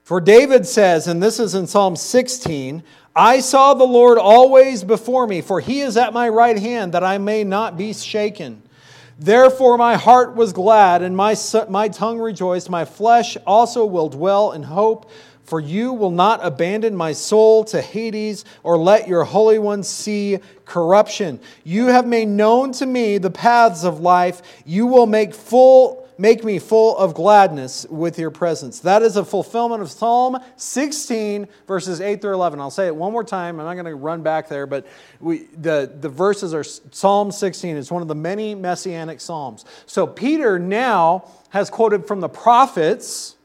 For 0.02 0.20
David 0.20 0.66
says, 0.66 1.06
and 1.06 1.22
this 1.22 1.38
is 1.38 1.54
in 1.54 1.66
Psalm 1.66 1.94
16, 1.94 2.82
I 3.14 3.40
saw 3.40 3.74
the 3.74 3.84
Lord 3.84 4.18
always 4.18 4.82
before 4.82 5.26
me, 5.26 5.42
for 5.42 5.60
he 5.60 5.80
is 5.80 5.98
at 5.98 6.14
my 6.14 6.28
right 6.28 6.58
hand, 6.58 6.94
that 6.94 7.04
I 7.04 7.18
may 7.18 7.44
not 7.44 7.76
be 7.76 7.92
shaken. 7.92 8.62
Therefore, 9.18 9.76
my 9.76 9.96
heart 9.96 10.34
was 10.34 10.54
glad, 10.54 11.02
and 11.02 11.14
my, 11.14 11.36
my 11.68 11.88
tongue 11.88 12.18
rejoiced. 12.18 12.70
My 12.70 12.86
flesh 12.86 13.36
also 13.46 13.84
will 13.84 14.08
dwell 14.08 14.52
in 14.52 14.62
hope, 14.62 15.10
For 15.52 15.60
you 15.60 15.92
will 15.92 16.10
not 16.10 16.40
abandon 16.42 16.96
my 16.96 17.12
soul 17.12 17.64
to 17.64 17.82
Hades, 17.82 18.46
or 18.62 18.78
let 18.78 19.06
your 19.06 19.22
Holy 19.22 19.58
One 19.58 19.82
see 19.82 20.38
corruption. 20.64 21.40
You 21.62 21.88
have 21.88 22.06
made 22.06 22.28
known 22.28 22.72
to 22.72 22.86
me 22.86 23.18
the 23.18 23.28
paths 23.28 23.84
of 23.84 24.00
life. 24.00 24.40
You 24.64 24.86
will 24.86 25.04
make 25.04 25.34
full 25.34 26.08
make 26.16 26.42
me 26.42 26.58
full 26.58 26.96
of 26.96 27.12
gladness 27.12 27.84
with 27.90 28.18
your 28.18 28.30
presence. 28.30 28.80
That 28.80 29.02
is 29.02 29.18
a 29.18 29.26
fulfillment 29.26 29.82
of 29.82 29.90
Psalm 29.90 30.38
16, 30.56 31.46
verses 31.66 32.00
8 32.00 32.22
through 32.22 32.32
11. 32.32 32.58
I'll 32.58 32.70
say 32.70 32.86
it 32.86 32.96
one 32.96 33.12
more 33.12 33.22
time. 33.22 33.60
I'm 33.60 33.66
not 33.66 33.74
going 33.74 33.84
to 33.84 33.94
run 33.94 34.22
back 34.22 34.48
there, 34.48 34.66
but 34.66 34.86
we, 35.20 35.48
the, 35.54 35.92
the 36.00 36.08
verses 36.08 36.54
are 36.54 36.64
Psalm 36.64 37.30
16. 37.30 37.76
It's 37.76 37.90
one 37.90 38.00
of 38.00 38.08
the 38.08 38.14
many 38.14 38.54
messianic 38.54 39.20
psalms. 39.20 39.66
So 39.84 40.06
Peter 40.06 40.58
now 40.58 41.28
has 41.50 41.68
quoted 41.68 42.06
from 42.06 42.20
the 42.20 42.30
prophets 42.30 43.36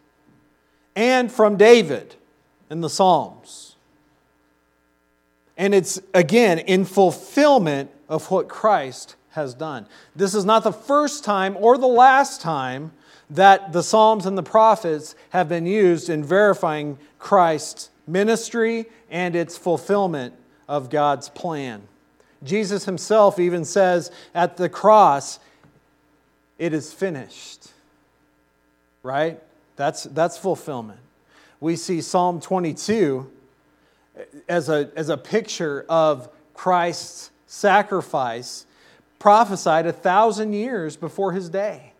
and 0.97 1.31
from 1.31 1.57
David 1.57 2.15
in 2.71 2.81
the 2.81 2.89
Psalms. 2.89 3.75
And 5.55 5.75
it's, 5.75 6.01
again, 6.13 6.57
in 6.57 6.85
fulfillment 6.85 7.91
of 8.09 8.31
what 8.31 8.49
Christ 8.49 9.15
has 9.29 9.53
done. 9.53 9.85
This 10.15 10.33
is 10.33 10.43
not 10.43 10.63
the 10.63 10.73
first 10.73 11.23
time 11.23 11.55
or 11.59 11.77
the 11.77 11.85
last 11.85 12.41
time 12.41 12.91
that 13.29 13.73
the 13.73 13.83
Psalms 13.83 14.25
and 14.25 14.35
the 14.35 14.43
prophets 14.43 15.13
have 15.29 15.47
been 15.47 15.67
used 15.67 16.09
in 16.09 16.23
verifying 16.23 16.97
Christ's 17.19 17.91
ministry 18.07 18.87
and 19.11 19.35
its 19.35 19.55
fulfillment 19.55 20.33
of 20.67 20.89
God's 20.89 21.29
plan. 21.29 21.83
Jesus 22.43 22.85
himself 22.85 23.37
even 23.37 23.65
says 23.65 24.11
at 24.33 24.57
the 24.57 24.67
cross, 24.69 25.39
It 26.57 26.73
is 26.73 26.91
finished. 26.91 27.67
Right? 29.03 29.39
That's, 29.77 30.03
that's 30.03 30.37
fulfillment. 30.37 30.99
We 31.61 31.77
see 31.77 32.01
Psalm 32.01 32.41
22 32.41 33.31
as 34.49 34.67
a, 34.69 34.91
as 34.95 35.09
a 35.09 35.17
picture 35.17 35.85
of 35.87 36.29
Christ's 36.53 37.31
sacrifice 37.45 38.65
prophesied 39.19 39.87
a 39.87 39.93
thousand 39.93 40.53
years 40.53 40.95
before 40.97 41.31
his 41.31 41.49
day, 41.49 41.93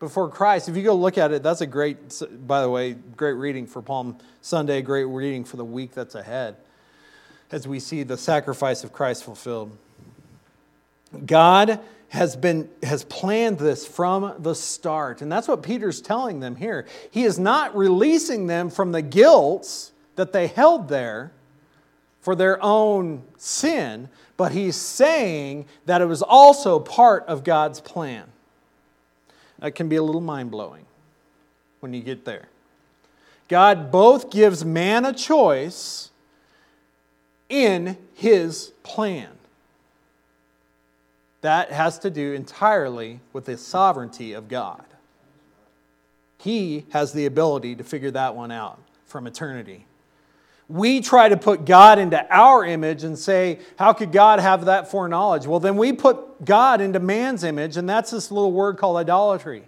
before 0.00 0.28
Christ. 0.28 0.68
If 0.68 0.76
you 0.76 0.82
go 0.82 0.94
look 0.94 1.16
at 1.16 1.32
it, 1.32 1.42
that's 1.42 1.60
a 1.60 1.66
great, 1.66 1.98
by 2.46 2.62
the 2.62 2.68
way, 2.68 2.94
great 2.94 3.34
reading 3.34 3.66
for 3.66 3.80
Palm 3.80 4.18
Sunday, 4.42 4.82
great 4.82 5.04
reading 5.04 5.44
for 5.44 5.56
the 5.56 5.64
week 5.64 5.92
that's 5.92 6.14
ahead 6.14 6.56
as 7.50 7.66
we 7.66 7.80
see 7.80 8.02
the 8.02 8.16
sacrifice 8.16 8.84
of 8.84 8.92
Christ 8.92 9.24
fulfilled. 9.24 9.76
God 11.24 11.80
has 12.08 12.36
been 12.36 12.68
has 12.82 13.04
planned 13.04 13.58
this 13.58 13.86
from 13.86 14.34
the 14.38 14.54
start 14.54 15.20
and 15.20 15.30
that's 15.30 15.46
what 15.46 15.62
peter's 15.62 16.00
telling 16.00 16.40
them 16.40 16.56
here 16.56 16.86
he 17.10 17.24
is 17.24 17.38
not 17.38 17.76
releasing 17.76 18.46
them 18.46 18.70
from 18.70 18.92
the 18.92 19.02
guilt 19.02 19.92
that 20.16 20.32
they 20.32 20.46
held 20.46 20.88
there 20.88 21.32
for 22.20 22.34
their 22.34 22.62
own 22.62 23.22
sin 23.36 24.08
but 24.38 24.52
he's 24.52 24.76
saying 24.76 25.66
that 25.84 26.00
it 26.00 26.06
was 26.06 26.22
also 26.22 26.78
part 26.78 27.26
of 27.26 27.42
God's 27.42 27.80
plan. 27.80 28.24
That 29.58 29.74
can 29.74 29.88
be 29.88 29.96
a 29.96 30.02
little 30.02 30.20
mind 30.20 30.52
blowing 30.52 30.86
when 31.80 31.92
you 31.92 32.00
get 32.00 32.24
there. 32.24 32.48
God 33.48 33.90
both 33.90 34.30
gives 34.30 34.64
man 34.64 35.04
a 35.04 35.12
choice 35.12 36.10
in 37.48 37.98
his 38.14 38.72
plan. 38.84 39.30
That 41.40 41.70
has 41.70 41.98
to 42.00 42.10
do 42.10 42.32
entirely 42.32 43.20
with 43.32 43.44
the 43.44 43.56
sovereignty 43.56 44.32
of 44.32 44.48
God. 44.48 44.84
He 46.38 46.86
has 46.90 47.12
the 47.12 47.26
ability 47.26 47.76
to 47.76 47.84
figure 47.84 48.10
that 48.12 48.34
one 48.34 48.50
out 48.50 48.80
from 49.06 49.26
eternity. 49.26 49.86
We 50.68 51.00
try 51.00 51.28
to 51.28 51.36
put 51.36 51.64
God 51.64 51.98
into 51.98 52.24
our 52.30 52.64
image 52.64 53.02
and 53.02 53.18
say, 53.18 53.60
How 53.78 53.92
could 53.92 54.12
God 54.12 54.38
have 54.38 54.66
that 54.66 54.90
foreknowledge? 54.90 55.46
Well, 55.46 55.60
then 55.60 55.76
we 55.76 55.92
put 55.92 56.44
God 56.44 56.80
into 56.80 57.00
man's 57.00 57.42
image, 57.42 57.76
and 57.76 57.88
that's 57.88 58.10
this 58.10 58.30
little 58.30 58.52
word 58.52 58.76
called 58.76 58.98
idolatry. 58.98 59.64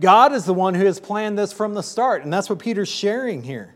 God 0.00 0.32
is 0.32 0.44
the 0.44 0.54
one 0.54 0.74
who 0.74 0.86
has 0.86 0.98
planned 0.98 1.38
this 1.38 1.52
from 1.52 1.74
the 1.74 1.82
start, 1.82 2.22
and 2.22 2.32
that's 2.32 2.48
what 2.48 2.58
Peter's 2.58 2.88
sharing 2.88 3.42
here. 3.42 3.74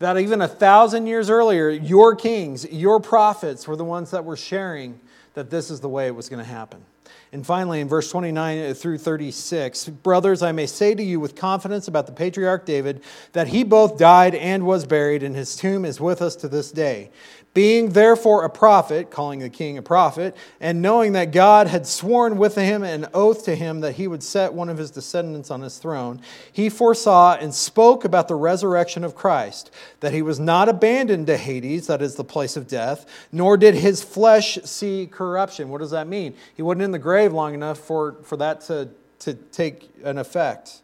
That 0.00 0.18
even 0.18 0.42
a 0.42 0.48
thousand 0.48 1.06
years 1.06 1.30
earlier, 1.30 1.70
your 1.70 2.16
kings, 2.16 2.64
your 2.72 2.98
prophets 2.98 3.68
were 3.68 3.76
the 3.76 3.84
ones 3.84 4.10
that 4.10 4.24
were 4.24 4.36
sharing 4.36 4.98
that 5.34 5.50
this 5.50 5.70
is 5.70 5.80
the 5.80 5.88
way 5.88 6.06
it 6.06 6.14
was 6.14 6.28
going 6.28 6.42
to 6.42 6.50
happen. 6.50 6.84
And 7.32 7.46
finally, 7.46 7.80
in 7.80 7.88
verse 7.88 8.10
29 8.10 8.74
through 8.74 8.98
36, 8.98 9.88
brothers, 9.88 10.42
I 10.42 10.52
may 10.52 10.66
say 10.66 10.94
to 10.94 11.02
you 11.02 11.18
with 11.18 11.34
confidence 11.34 11.88
about 11.88 12.06
the 12.06 12.12
patriarch 12.12 12.66
David 12.66 13.02
that 13.32 13.48
he 13.48 13.64
both 13.64 13.96
died 13.96 14.34
and 14.34 14.66
was 14.66 14.84
buried, 14.84 15.22
and 15.22 15.34
his 15.34 15.56
tomb 15.56 15.86
is 15.86 15.98
with 15.98 16.20
us 16.20 16.36
to 16.36 16.48
this 16.48 16.70
day. 16.70 17.10
Being 17.54 17.90
therefore 17.90 18.44
a 18.44 18.50
prophet, 18.50 19.10
calling 19.10 19.40
the 19.40 19.50
king 19.50 19.76
a 19.76 19.82
prophet, 19.82 20.34
and 20.58 20.80
knowing 20.80 21.12
that 21.12 21.32
God 21.32 21.66
had 21.66 21.86
sworn 21.86 22.38
with 22.38 22.54
him 22.54 22.82
an 22.82 23.08
oath 23.12 23.44
to 23.44 23.54
him 23.54 23.80
that 23.80 23.96
he 23.96 24.08
would 24.08 24.22
set 24.22 24.54
one 24.54 24.70
of 24.70 24.78
his 24.78 24.90
descendants 24.90 25.50
on 25.50 25.60
his 25.60 25.76
throne, 25.76 26.22
he 26.50 26.70
foresaw 26.70 27.34
and 27.34 27.54
spoke 27.54 28.06
about 28.06 28.26
the 28.26 28.36
resurrection 28.36 29.04
of 29.04 29.14
Christ, 29.14 29.70
that 30.00 30.14
he 30.14 30.22
was 30.22 30.40
not 30.40 30.70
abandoned 30.70 31.26
to 31.26 31.36
Hades, 31.36 31.88
that 31.88 32.00
is 32.00 32.14
the 32.14 32.24
place 32.24 32.56
of 32.56 32.66
death, 32.66 33.04
nor 33.32 33.58
did 33.58 33.74
his 33.74 34.02
flesh 34.02 34.58
see 34.64 35.06
corruption. 35.10 35.68
What 35.68 35.82
does 35.82 35.90
that 35.90 36.08
mean? 36.08 36.34
He 36.54 36.62
wasn't 36.62 36.82
in 36.82 36.92
the 36.92 36.98
grave 36.98 37.34
long 37.34 37.52
enough 37.52 37.78
for, 37.78 38.16
for 38.22 38.38
that 38.38 38.62
to, 38.62 38.88
to 39.20 39.34
take 39.34 39.90
an 40.04 40.16
effect. 40.16 40.80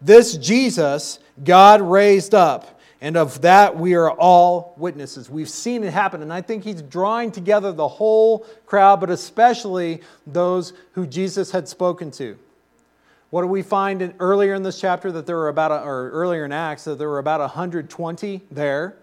This 0.00 0.36
Jesus, 0.36 1.18
God 1.42 1.80
raised 1.80 2.32
up 2.32 2.78
and 3.02 3.16
of 3.16 3.40
that, 3.40 3.76
we 3.76 3.94
are 3.94 4.12
all 4.12 4.74
witnesses. 4.76 5.28
We've 5.28 5.48
seen 5.48 5.82
it 5.82 5.92
happen. 5.92 6.22
And 6.22 6.32
I 6.32 6.40
think 6.40 6.62
he's 6.62 6.82
drawing 6.82 7.32
together 7.32 7.72
the 7.72 7.88
whole 7.88 8.46
crowd, 8.64 9.00
but 9.00 9.10
especially 9.10 10.02
those 10.24 10.72
who 10.92 11.04
Jesus 11.04 11.50
had 11.50 11.66
spoken 11.66 12.12
to. 12.12 12.38
What 13.30 13.42
do 13.42 13.48
we 13.48 13.62
find 13.62 14.02
in, 14.02 14.14
earlier 14.20 14.54
in 14.54 14.62
this 14.62 14.80
chapter 14.80 15.10
that 15.10 15.26
there 15.26 15.34
were 15.34 15.48
about, 15.48 15.72
a, 15.72 15.82
or 15.82 16.10
earlier 16.10 16.44
in 16.44 16.52
Acts, 16.52 16.84
that 16.84 16.96
there 16.96 17.08
were 17.08 17.18
about 17.18 17.40
120 17.40 18.40
there? 18.52 18.94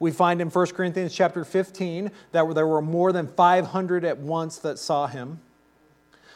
We 0.00 0.10
find 0.10 0.40
in 0.40 0.48
1 0.48 0.66
Corinthians 0.68 1.14
chapter 1.14 1.44
15 1.44 2.10
that 2.32 2.54
there 2.54 2.66
were 2.66 2.80
more 2.80 3.12
than 3.12 3.28
500 3.28 4.06
at 4.06 4.16
once 4.16 4.56
that 4.60 4.78
saw 4.78 5.06
him. 5.06 5.40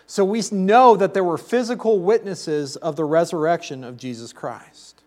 So 0.07 0.27
we 0.27 0.43
know 0.53 0.95
that 0.95 1.15
there 1.15 1.25
were 1.25 1.39
physical 1.39 2.01
witnesses 2.01 2.77
of 2.77 2.97
the 2.97 3.07
resurrection 3.07 3.83
of 3.83 3.97
Jesus 3.97 4.35
Christ. 4.35 4.98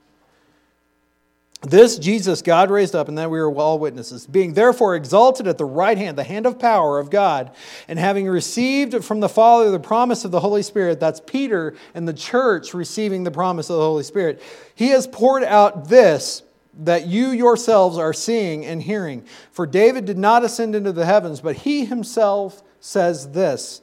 This 1.61 1.99
Jesus 1.99 2.41
God 2.41 2.71
raised 2.71 2.95
up, 2.95 3.07
and 3.07 3.17
that 3.19 3.29
we 3.29 3.39
are 3.39 3.51
all 3.51 3.77
witnesses, 3.77 4.25
being 4.25 4.53
therefore 4.53 4.95
exalted 4.95 5.47
at 5.47 5.59
the 5.59 5.65
right 5.65 5.97
hand, 5.97 6.17
the 6.17 6.23
hand 6.23 6.47
of 6.47 6.57
power 6.57 6.97
of 6.97 7.11
God, 7.11 7.51
and 7.87 7.99
having 7.99 8.27
received 8.27 9.03
from 9.05 9.19
the 9.19 9.29
Father 9.29 9.69
the 9.69 9.79
promise 9.79 10.25
of 10.25 10.31
the 10.31 10.39
Holy 10.39 10.63
Spirit, 10.63 10.99
that's 10.99 11.21
Peter 11.21 11.75
and 11.93 12.07
the 12.07 12.13
church 12.13 12.73
receiving 12.73 13.23
the 13.23 13.31
promise 13.31 13.69
of 13.69 13.75
the 13.75 13.83
Holy 13.83 14.03
Spirit, 14.03 14.41
he 14.73 14.87
has 14.87 15.05
poured 15.05 15.43
out 15.43 15.87
this 15.87 16.41
that 16.79 17.05
you 17.05 17.27
yourselves 17.27 17.97
are 17.97 18.13
seeing 18.13 18.65
and 18.65 18.81
hearing. 18.81 19.23
For 19.51 19.67
David 19.67 20.05
did 20.05 20.17
not 20.17 20.43
ascend 20.43 20.73
into 20.73 20.91
the 20.91 21.05
heavens, 21.05 21.41
but 21.41 21.57
he 21.57 21.85
himself 21.85 22.63
says 22.79 23.31
this 23.33 23.81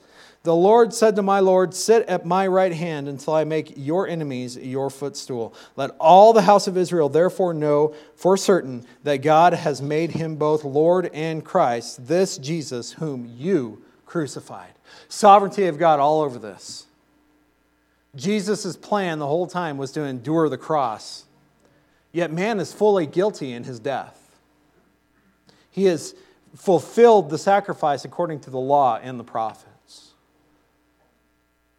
the 0.49 0.57
Lord 0.57 0.95
said 0.95 1.15
to 1.17 1.23
my 1.23 1.41
Lord, 1.41 1.75
Sit 1.75 2.09
at 2.09 2.25
my 2.25 2.47
right 2.47 2.73
hand 2.73 3.07
until 3.07 3.35
I 3.35 3.45
make 3.45 3.75
your 3.77 4.09
enemies 4.09 4.57
your 4.57 4.89
footstool. 4.89 5.53
Let 5.77 5.91
all 6.01 6.33
the 6.33 6.41
house 6.41 6.67
of 6.67 6.79
Israel 6.79 7.11
therefore 7.11 7.53
know 7.53 7.95
for 8.17 8.35
certain 8.39 8.87
that 9.03 9.19
God 9.19 9.53
has 9.53 9.83
made 9.83 10.13
him 10.13 10.37
both 10.37 10.65
Lord 10.65 11.11
and 11.13 11.45
Christ, 11.45 12.09
this 12.09 12.39
Jesus 12.39 12.93
whom 12.93 13.31
you 13.37 13.83
crucified. 14.07 14.73
Sovereignty 15.11 15.67
of 15.67 15.79
God 15.79 16.01
all 16.01 16.23
over 16.23 16.39
this. 16.39 16.87
Jesus' 18.17 18.75
plan 18.75 19.19
the 19.19 19.27
whole 19.27 19.47
time 19.47 19.77
was 19.77 19.93
to 19.93 20.01
endure 20.01 20.49
the 20.49 20.57
cross. 20.57 21.27
Yet 22.11 22.33
man 22.33 22.59
is 22.59 22.73
fully 22.73 23.07
guilty 23.07 23.53
in 23.53 23.65
his 23.65 23.79
death. 23.79 24.31
He 25.71 25.85
has 25.85 26.15
fulfilled 26.57 27.29
the 27.29 27.37
sacrifice 27.37 28.07
according 28.07 28.41
to 28.41 28.51
the 28.51 28.59
law 28.59 28.99
and 29.03 29.21
the 29.21 29.25
prophet. 29.25 29.68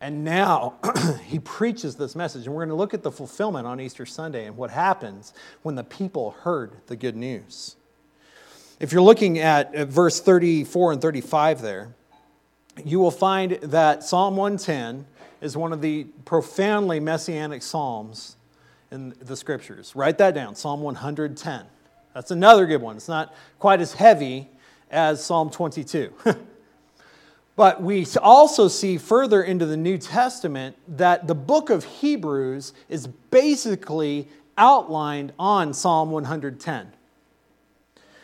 And 0.02 0.24
now 0.24 0.76
he 1.26 1.40
preaches 1.40 1.96
this 1.96 2.16
message. 2.16 2.46
And 2.46 2.56
we're 2.56 2.62
going 2.62 2.70
to 2.70 2.76
look 2.76 2.94
at 2.94 3.04
the 3.04 3.12
fulfillment 3.12 3.68
on 3.68 3.80
Easter 3.82 4.06
Sunday 4.06 4.46
and 4.46 4.56
what 4.56 4.70
happens 4.70 5.34
when 5.62 5.76
the 5.76 5.84
people 5.84 6.32
heard 6.32 6.72
the 6.88 6.96
good 6.96 7.16
news. 7.16 7.76
If 8.80 8.94
you're 8.94 9.02
looking 9.02 9.40
at 9.40 9.76
verse 9.90 10.22
34 10.22 10.94
and 10.94 11.02
35 11.02 11.62
there, 11.62 11.94
you 12.86 13.00
will 13.00 13.12
find 13.12 13.54
that 13.62 14.04
Psalm 14.04 14.38
110 14.38 15.06
is 15.42 15.58
one 15.58 15.74
of 15.74 15.82
the 15.82 16.06
profoundly 16.24 17.02
messianic 17.02 17.62
psalms 17.62 18.38
in 18.92 19.14
the 19.20 19.36
scriptures. 19.36 19.96
Write 19.96 20.18
that 20.20 20.34
down 20.34 20.56
Psalm 20.56 20.82
110. 20.82 21.66
That's 22.14 22.32
another 22.32 22.66
good 22.66 22.82
one. 22.82 22.96
It's 22.96 23.08
not 23.08 23.34
quite 23.60 23.82
as 23.82 23.94
heavy 23.94 24.48
as 24.90 25.24
Psalm 25.24 25.50
22. 25.50 26.14
But 27.60 27.84
we 27.84 28.08
also 28.22 28.70
see 28.70 28.98
further 28.98 29.44
into 29.44 29.66
the 29.66 29.76
New 29.76 29.98
Testament 29.98 30.78
that 30.96 31.28
the 31.28 31.36
book 31.36 31.70
of 31.70 31.84
Hebrews 31.84 32.72
is 32.88 33.06
basically 33.06 34.30
outlined 34.58 35.34
on 35.38 35.74
Psalm 35.74 36.10
110. 36.10 36.94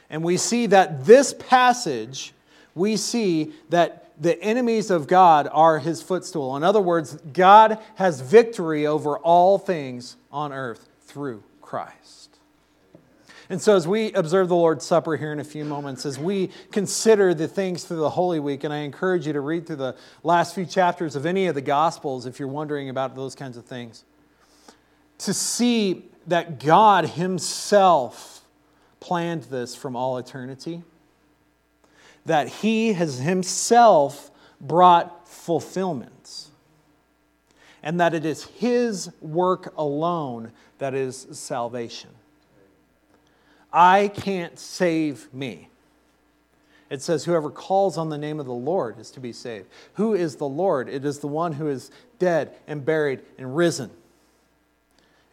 And 0.10 0.24
we 0.24 0.38
see 0.38 0.68
that 0.68 1.04
this 1.04 1.34
passage, 1.34 2.32
we 2.76 2.96
see 2.96 3.52
that 3.72 4.10
the 4.18 4.42
enemies 4.42 4.90
of 4.90 5.06
God 5.06 5.50
are 5.52 5.80
his 5.80 6.02
footstool. 6.02 6.56
In 6.56 6.64
other 6.64 6.80
words, 6.80 7.18
God 7.34 7.80
has 7.96 8.22
victory 8.22 8.88
over 8.88 9.18
all 9.18 9.58
things 9.58 10.16
on 10.32 10.54
earth 10.54 10.88
through 11.08 11.44
Christ. 11.62 12.25
And 13.50 13.62
so, 13.62 13.76
as 13.76 13.88
we 13.88 14.12
observe 14.14 14.50
the 14.50 14.56
Lord's 14.56 14.86
Supper 14.86 15.18
here 15.18 15.32
in 15.32 15.40
a 15.40 15.44
few 15.44 15.66
moments, 15.66 16.06
as 16.06 16.18
we 16.18 16.50
consider 16.72 17.34
the 17.34 17.48
things 17.48 17.84
through 17.84 17.98
the 17.98 18.10
Holy 18.10 18.40
Week, 18.40 18.64
and 18.64 18.74
I 18.74 18.78
encourage 18.78 19.28
you 19.28 19.34
to 19.34 19.42
read 19.42 19.68
through 19.68 19.76
the 19.76 19.96
last 20.24 20.56
few 20.56 20.66
chapters 20.66 21.16
of 21.16 21.28
any 21.28 21.46
of 21.46 21.54
the 21.54 21.62
Gospels 21.62 22.26
if 22.26 22.40
you're 22.40 22.48
wondering 22.48 22.90
about 22.90 23.16
those 23.16 23.36
kinds 23.36 23.56
of 23.56 23.66
things, 23.66 24.04
to 25.20 25.34
see 25.34 26.06
that 26.26 26.60
God 26.60 27.10
Himself 27.10 28.42
planned 29.00 29.44
this 29.44 29.76
from 29.76 29.96
all 29.96 30.18
eternity, 30.18 30.82
that 32.26 32.48
He 32.48 32.94
has 32.94 33.20
Himself 33.20 34.32
brought 34.60 35.28
fulfillment, 35.28 36.48
and 37.84 38.00
that 38.00 38.16
it 38.16 38.26
is 38.26 38.46
His 38.46 39.12
work 39.22 39.72
alone 39.78 40.52
that 40.80 40.96
is 40.96 41.28
salvation. 41.32 42.10
I 43.76 44.08
can't 44.08 44.58
save 44.58 45.32
me. 45.34 45.68
It 46.90 47.02
says, 47.02 47.26
Whoever 47.26 47.50
calls 47.50 47.98
on 47.98 48.08
the 48.08 48.18
name 48.18 48.40
of 48.40 48.46
the 48.46 48.54
Lord 48.54 48.98
is 49.00 49.12
to 49.12 49.20
be 49.20 49.34
saved. 49.34 49.68
Who 49.96 50.14
is 50.14 50.38
the 50.38 50.48
Lord? 50.48 50.88
It 50.88 51.04
is 51.04 51.20
the 51.20 51.28
one 51.28 51.52
who 51.52 51.68
is 51.68 51.92
dead 52.18 52.56
and 52.68 52.86
buried 52.86 53.20
and 53.38 53.54
risen. 53.54 53.92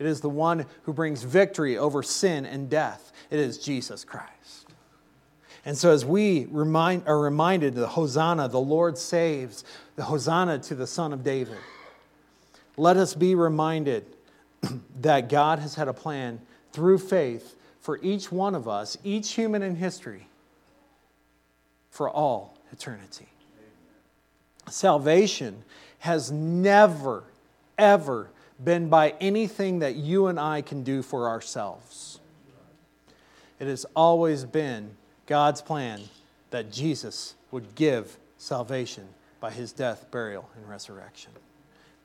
It 0.01 0.07
is 0.07 0.23
the 0.23 0.29
one 0.29 0.67
who 0.83 0.93
brings 0.93 1.23
victory 1.23 1.79
over 1.79 2.03
sin 2.03 2.45
and 2.45 2.69
death. 2.69 3.13
It 3.31 3.39
is 3.39 3.59
Jesus 3.59 4.05
Christ. 4.05 4.67
And 5.65 5.79
so, 5.79 5.93
as 5.93 6.05
we 6.05 6.49
remind, 6.51 7.07
are 7.07 7.21
reminded 7.21 7.77
the 7.77 7.87
Hosanna, 7.87 8.49
the 8.49 8.59
Lord 8.59 8.99
saves, 8.99 9.63
the 9.95 10.03
Hosanna 10.03 10.59
to 10.59 10.75
the 10.75 10.89
Son 10.89 11.13
of 11.13 11.23
David, 11.23 11.59
let 12.77 12.97
us 12.97 13.15
be 13.15 13.37
reminded 13.37 14.05
that 15.01 15.29
God 15.29 15.61
has 15.61 15.77
had 15.77 15.87
a 15.87 15.93
plan 15.93 16.41
through 16.73 16.99
faith 16.99 17.55
for 17.83 17.99
each 18.01 18.33
one 18.33 18.55
of 18.55 18.69
us, 18.69 18.97
each 19.05 19.33
human 19.33 19.61
in 19.61 19.77
history, 19.77 20.29
for 21.91 22.09
all 22.09 22.57
eternity. 22.73 23.27
Salvation 24.71 25.65
has 25.99 26.31
never, 26.31 27.25
ever 27.77 28.31
been 28.63 28.89
by 28.89 29.15
anything 29.21 29.81
that 29.81 29.97
you 29.97 30.29
and 30.29 30.39
I 30.39 30.63
can 30.63 30.85
do 30.85 31.03
for 31.03 31.29
ourselves. 31.29 32.21
It 33.59 33.67
has 33.67 33.85
always 33.95 34.45
been 34.45 34.97
God's 35.27 35.61
plan 35.61 36.01
that 36.51 36.71
Jesus 36.71 37.35
would 37.51 37.75
give 37.75 38.17
salvation 38.39 39.09
by 39.41 39.51
his 39.51 39.73
death, 39.73 40.07
burial, 40.11 40.49
and 40.57 40.69
resurrection. 40.69 41.33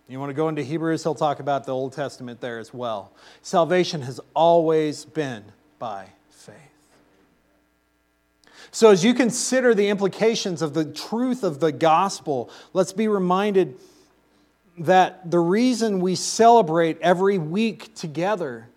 You 0.10 0.20
want 0.20 0.30
to 0.30 0.34
go 0.34 0.48
into 0.48 0.63
Hebrews, 0.63 1.04
he'll 1.04 1.16
talk 1.16 1.40
about 1.40 1.66
the 1.66 1.74
Old 1.74 1.94
Testament 1.94 2.40
there 2.40 2.60
as 2.60 2.74
well. 2.74 3.12
Salvation 3.42 4.02
has 4.04 4.22
always 4.34 5.04
been 5.04 5.44
by 5.80 6.08
faith. 6.30 6.56
So, 8.72 8.92
as 8.92 9.04
you 9.04 9.13
consider 9.13 9.74
the 9.74 9.90
implications 9.90 10.62
of 10.62 10.74
the 10.74 10.86
truth 10.86 11.44
of 11.44 11.60
the 11.60 11.72
gospel, 11.72 12.50
let's 12.74 12.94
be 12.94 13.08
reminded 13.08 13.78
that 14.80 15.32
the 15.32 15.40
reason 15.40 16.00
we 16.00 16.16
celebrate 16.16 17.00
every 17.02 17.38
week 17.38 17.96
together 17.96 18.68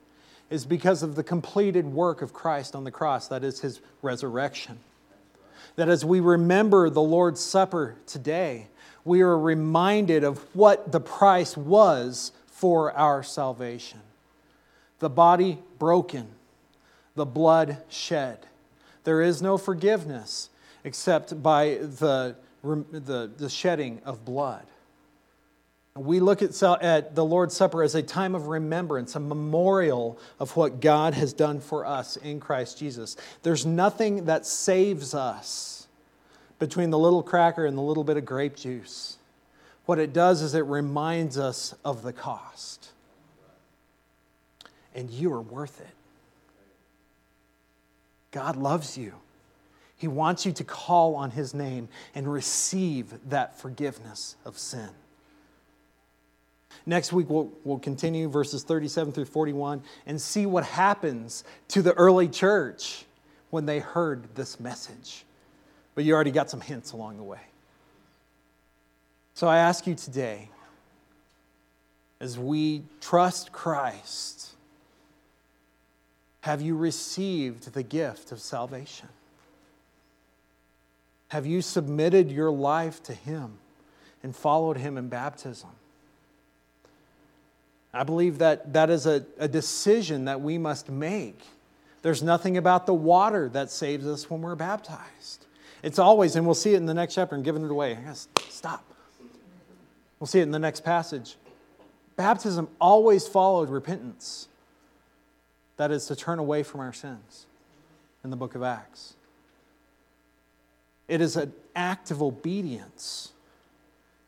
is 0.48 0.64
because 0.64 1.02
of 1.02 1.14
the 1.14 1.22
completed 1.22 1.86
work 1.86 2.22
of 2.22 2.32
Christ 2.32 2.74
on 2.74 2.84
the 2.84 2.90
cross, 2.90 3.28
that 3.28 3.44
is, 3.44 3.60
his 3.60 3.80
resurrection. 4.02 4.78
That 5.76 5.88
as 5.88 6.04
we 6.04 6.20
remember 6.20 6.90
the 6.90 7.02
Lord's 7.02 7.40
Supper 7.40 7.96
today, 8.06 8.66
we 9.04 9.20
are 9.20 9.38
reminded 9.38 10.24
of 10.24 10.38
what 10.54 10.92
the 10.92 11.00
price 11.00 11.56
was 11.56 12.32
for 12.46 12.92
our 12.92 13.22
salvation. 13.22 14.00
The 14.98 15.10
body 15.10 15.58
broken 15.78 16.28
the 17.14 17.26
blood 17.26 17.78
shed. 17.88 18.38
There 19.04 19.22
is 19.22 19.42
no 19.42 19.58
forgiveness 19.58 20.50
except 20.84 21.42
by 21.42 21.78
the, 21.80 22.36
the, 22.62 23.30
the 23.36 23.48
shedding 23.48 24.00
of 24.04 24.24
blood. 24.24 24.66
We 25.96 26.20
look 26.20 26.40
at, 26.40 26.62
at 26.62 27.14
the 27.14 27.24
Lord's 27.24 27.54
Supper 27.54 27.82
as 27.82 27.94
a 27.94 28.02
time 28.02 28.34
of 28.34 28.46
remembrance, 28.46 29.16
a 29.16 29.20
memorial 29.20 30.18
of 30.38 30.56
what 30.56 30.80
God 30.80 31.14
has 31.14 31.32
done 31.32 31.60
for 31.60 31.84
us 31.84 32.16
in 32.16 32.40
Christ 32.40 32.78
Jesus. 32.78 33.16
There's 33.42 33.66
nothing 33.66 34.26
that 34.26 34.46
saves 34.46 35.14
us 35.14 35.88
between 36.58 36.90
the 36.90 36.98
little 36.98 37.22
cracker 37.22 37.66
and 37.66 37.76
the 37.76 37.82
little 37.82 38.04
bit 38.04 38.16
of 38.16 38.24
grape 38.24 38.54
juice. 38.54 39.16
What 39.86 39.98
it 39.98 40.12
does 40.12 40.42
is 40.42 40.54
it 40.54 40.60
reminds 40.60 41.36
us 41.36 41.74
of 41.84 42.02
the 42.02 42.12
cost. 42.12 42.90
And 44.94 45.10
you 45.10 45.32
are 45.32 45.40
worth 45.40 45.80
it. 45.80 45.99
God 48.30 48.56
loves 48.56 48.96
you. 48.96 49.14
He 49.96 50.08
wants 50.08 50.46
you 50.46 50.52
to 50.52 50.64
call 50.64 51.14
on 51.14 51.30
His 51.30 51.52
name 51.52 51.88
and 52.14 52.30
receive 52.30 53.12
that 53.28 53.58
forgiveness 53.58 54.36
of 54.44 54.58
sin. 54.58 54.88
Next 56.86 57.12
week, 57.12 57.28
we'll, 57.28 57.52
we'll 57.64 57.78
continue 57.78 58.28
verses 58.28 58.62
37 58.62 59.12
through 59.12 59.26
41 59.26 59.82
and 60.06 60.20
see 60.20 60.46
what 60.46 60.64
happens 60.64 61.44
to 61.68 61.82
the 61.82 61.92
early 61.94 62.28
church 62.28 63.04
when 63.50 63.66
they 63.66 63.80
heard 63.80 64.34
this 64.34 64.58
message. 64.58 65.24
But 65.94 66.04
you 66.04 66.14
already 66.14 66.30
got 66.30 66.48
some 66.48 66.60
hints 66.60 66.92
along 66.92 67.18
the 67.18 67.22
way. 67.22 67.40
So 69.34 69.48
I 69.48 69.58
ask 69.58 69.86
you 69.86 69.94
today, 69.94 70.48
as 72.20 72.38
we 72.38 72.82
trust 73.00 73.52
Christ, 73.52 74.49
have 76.42 76.62
you 76.62 76.76
received 76.76 77.72
the 77.74 77.82
gift 77.82 78.32
of 78.32 78.40
salvation? 78.40 79.08
Have 81.28 81.46
you 81.46 81.62
submitted 81.62 82.30
your 82.30 82.50
life 82.50 83.02
to 83.04 83.14
Him 83.14 83.58
and 84.22 84.34
followed 84.34 84.76
Him 84.76 84.98
in 84.98 85.08
baptism? 85.08 85.70
I 87.92 88.04
believe 88.04 88.38
that 88.38 88.72
that 88.72 88.88
is 88.88 89.06
a, 89.06 89.24
a 89.38 89.48
decision 89.48 90.26
that 90.26 90.40
we 90.40 90.58
must 90.58 90.88
make. 90.88 91.40
There's 92.02 92.22
nothing 92.22 92.56
about 92.56 92.86
the 92.86 92.94
water 92.94 93.48
that 93.50 93.70
saves 93.70 94.06
us 94.06 94.30
when 94.30 94.42
we're 94.42 94.54
baptized. 94.54 95.46
It's 95.82 95.98
always, 95.98 96.36
and 96.36 96.46
we'll 96.46 96.54
see 96.54 96.74
it 96.74 96.76
in 96.76 96.86
the 96.86 96.94
next 96.94 97.14
chapter, 97.14 97.34
and 97.34 97.44
giving 97.44 97.64
it 97.64 97.70
away. 97.70 97.92
I 97.92 98.00
guess, 98.00 98.28
stop. 98.48 98.84
We'll 100.18 100.26
see 100.26 100.40
it 100.40 100.44
in 100.44 100.50
the 100.50 100.58
next 100.58 100.84
passage. 100.84 101.36
Baptism 102.16 102.68
always 102.80 103.26
followed 103.26 103.70
repentance. 103.70 104.48
That 105.80 105.92
is 105.92 106.04
to 106.08 106.14
turn 106.14 106.38
away 106.38 106.62
from 106.62 106.80
our 106.80 106.92
sins 106.92 107.46
in 108.22 108.28
the 108.28 108.36
book 108.36 108.54
of 108.54 108.62
Acts. 108.62 109.14
It 111.08 111.22
is 111.22 111.36
an 111.36 111.54
act 111.74 112.10
of 112.10 112.20
obedience 112.20 113.32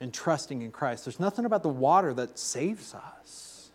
and 0.00 0.14
trusting 0.14 0.62
in 0.62 0.70
Christ. 0.70 1.04
There's 1.04 1.20
nothing 1.20 1.44
about 1.44 1.62
the 1.62 1.68
water 1.68 2.14
that 2.14 2.38
saves 2.38 2.94
us. 2.94 3.68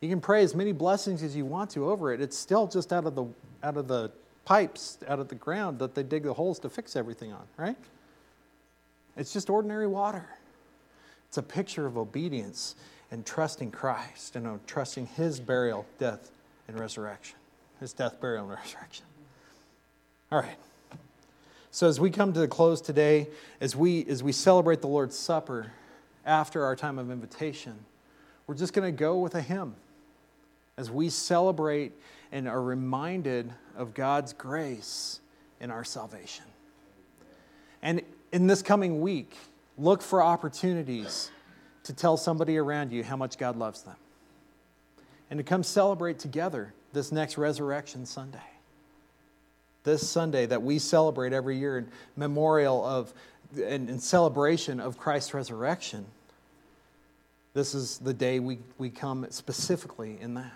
You 0.00 0.08
can 0.08 0.20
pray 0.20 0.42
as 0.42 0.56
many 0.56 0.72
blessings 0.72 1.22
as 1.22 1.36
you 1.36 1.44
want 1.44 1.70
to 1.70 1.88
over 1.88 2.12
it. 2.12 2.20
It's 2.20 2.36
still 2.36 2.66
just 2.66 2.92
out 2.92 3.06
of 3.06 3.14
the 3.14 3.26
out 3.62 3.76
of 3.76 3.86
the 3.86 4.10
pipes, 4.44 4.98
out 5.06 5.20
of 5.20 5.28
the 5.28 5.36
ground 5.36 5.78
that 5.78 5.94
they 5.94 6.02
dig 6.02 6.24
the 6.24 6.34
holes 6.34 6.58
to 6.58 6.68
fix 6.68 6.96
everything 6.96 7.32
on, 7.32 7.46
right? 7.56 7.76
It's 9.16 9.32
just 9.32 9.48
ordinary 9.48 9.86
water. 9.86 10.28
It's 11.28 11.38
a 11.38 11.42
picture 11.44 11.86
of 11.86 11.96
obedience 11.96 12.74
and 13.12 13.24
trusting 13.24 13.70
Christ 13.70 14.34
and 14.34 14.44
uh, 14.44 14.56
trusting 14.66 15.06
his 15.06 15.38
burial, 15.38 15.86
death, 16.00 16.32
and 16.70 16.80
resurrection, 16.80 17.36
his 17.80 17.92
death, 17.92 18.20
burial, 18.20 18.48
and 18.48 18.58
resurrection. 18.64 19.04
All 20.32 20.38
right. 20.40 20.56
So 21.72 21.88
as 21.88 22.00
we 22.00 22.10
come 22.10 22.32
to 22.32 22.40
the 22.40 22.48
close 22.48 22.80
today, 22.80 23.28
as 23.60 23.76
we 23.76 24.04
as 24.06 24.22
we 24.22 24.32
celebrate 24.32 24.80
the 24.80 24.88
Lord's 24.88 25.16
Supper 25.16 25.72
after 26.24 26.64
our 26.64 26.74
time 26.74 26.98
of 26.98 27.10
invitation, 27.10 27.74
we're 28.46 28.54
just 28.54 28.72
going 28.72 28.86
to 28.90 28.96
go 28.96 29.18
with 29.18 29.34
a 29.34 29.40
hymn 29.40 29.74
as 30.76 30.90
we 30.90 31.10
celebrate 31.10 31.92
and 32.32 32.48
are 32.48 32.62
reminded 32.62 33.52
of 33.76 33.94
God's 33.94 34.32
grace 34.32 35.20
in 35.60 35.70
our 35.70 35.84
salvation. 35.84 36.44
And 37.82 38.02
in 38.32 38.46
this 38.46 38.62
coming 38.62 39.00
week, 39.00 39.36
look 39.76 40.02
for 40.02 40.22
opportunities 40.22 41.30
to 41.84 41.92
tell 41.92 42.16
somebody 42.16 42.56
around 42.56 42.92
you 42.92 43.02
how 43.02 43.16
much 43.16 43.38
God 43.38 43.56
loves 43.56 43.82
them 43.82 43.96
and 45.30 45.38
to 45.38 45.44
come 45.44 45.62
celebrate 45.62 46.18
together 46.18 46.74
this 46.92 47.12
next 47.12 47.38
Resurrection 47.38 48.04
Sunday. 48.04 48.38
This 49.84 50.06
Sunday 50.06 50.46
that 50.46 50.62
we 50.62 50.78
celebrate 50.78 51.32
every 51.32 51.56
year 51.56 51.78
in 51.78 51.88
memorial 52.16 52.84
of 52.84 53.12
and 53.56 53.88
in 53.88 53.98
celebration 53.98 54.78
of 54.78 54.98
Christ's 54.98 55.34
resurrection. 55.34 56.04
This 57.52 57.74
is 57.74 57.98
the 57.98 58.14
day 58.14 58.38
we, 58.38 58.58
we 58.78 58.90
come 58.90 59.26
specifically 59.30 60.18
in 60.20 60.34
that. 60.34 60.52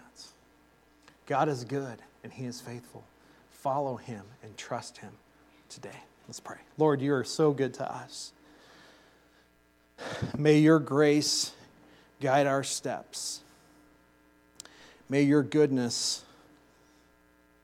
God 1.26 1.48
is 1.48 1.64
good 1.64 1.98
and 2.22 2.32
He 2.32 2.44
is 2.44 2.60
faithful. 2.60 3.04
Follow 3.50 3.96
Him 3.96 4.22
and 4.42 4.56
trust 4.56 4.98
Him 4.98 5.10
today. 5.68 5.98
Let's 6.28 6.40
pray. 6.40 6.58
Lord, 6.78 7.00
you 7.00 7.14
are 7.14 7.24
so 7.24 7.52
good 7.52 7.74
to 7.74 7.92
us. 7.92 8.32
May 10.36 10.58
your 10.58 10.78
grace 10.78 11.52
guide 12.20 12.46
our 12.46 12.62
steps. 12.62 13.40
May 15.14 15.22
your 15.22 15.44
goodness 15.44 16.24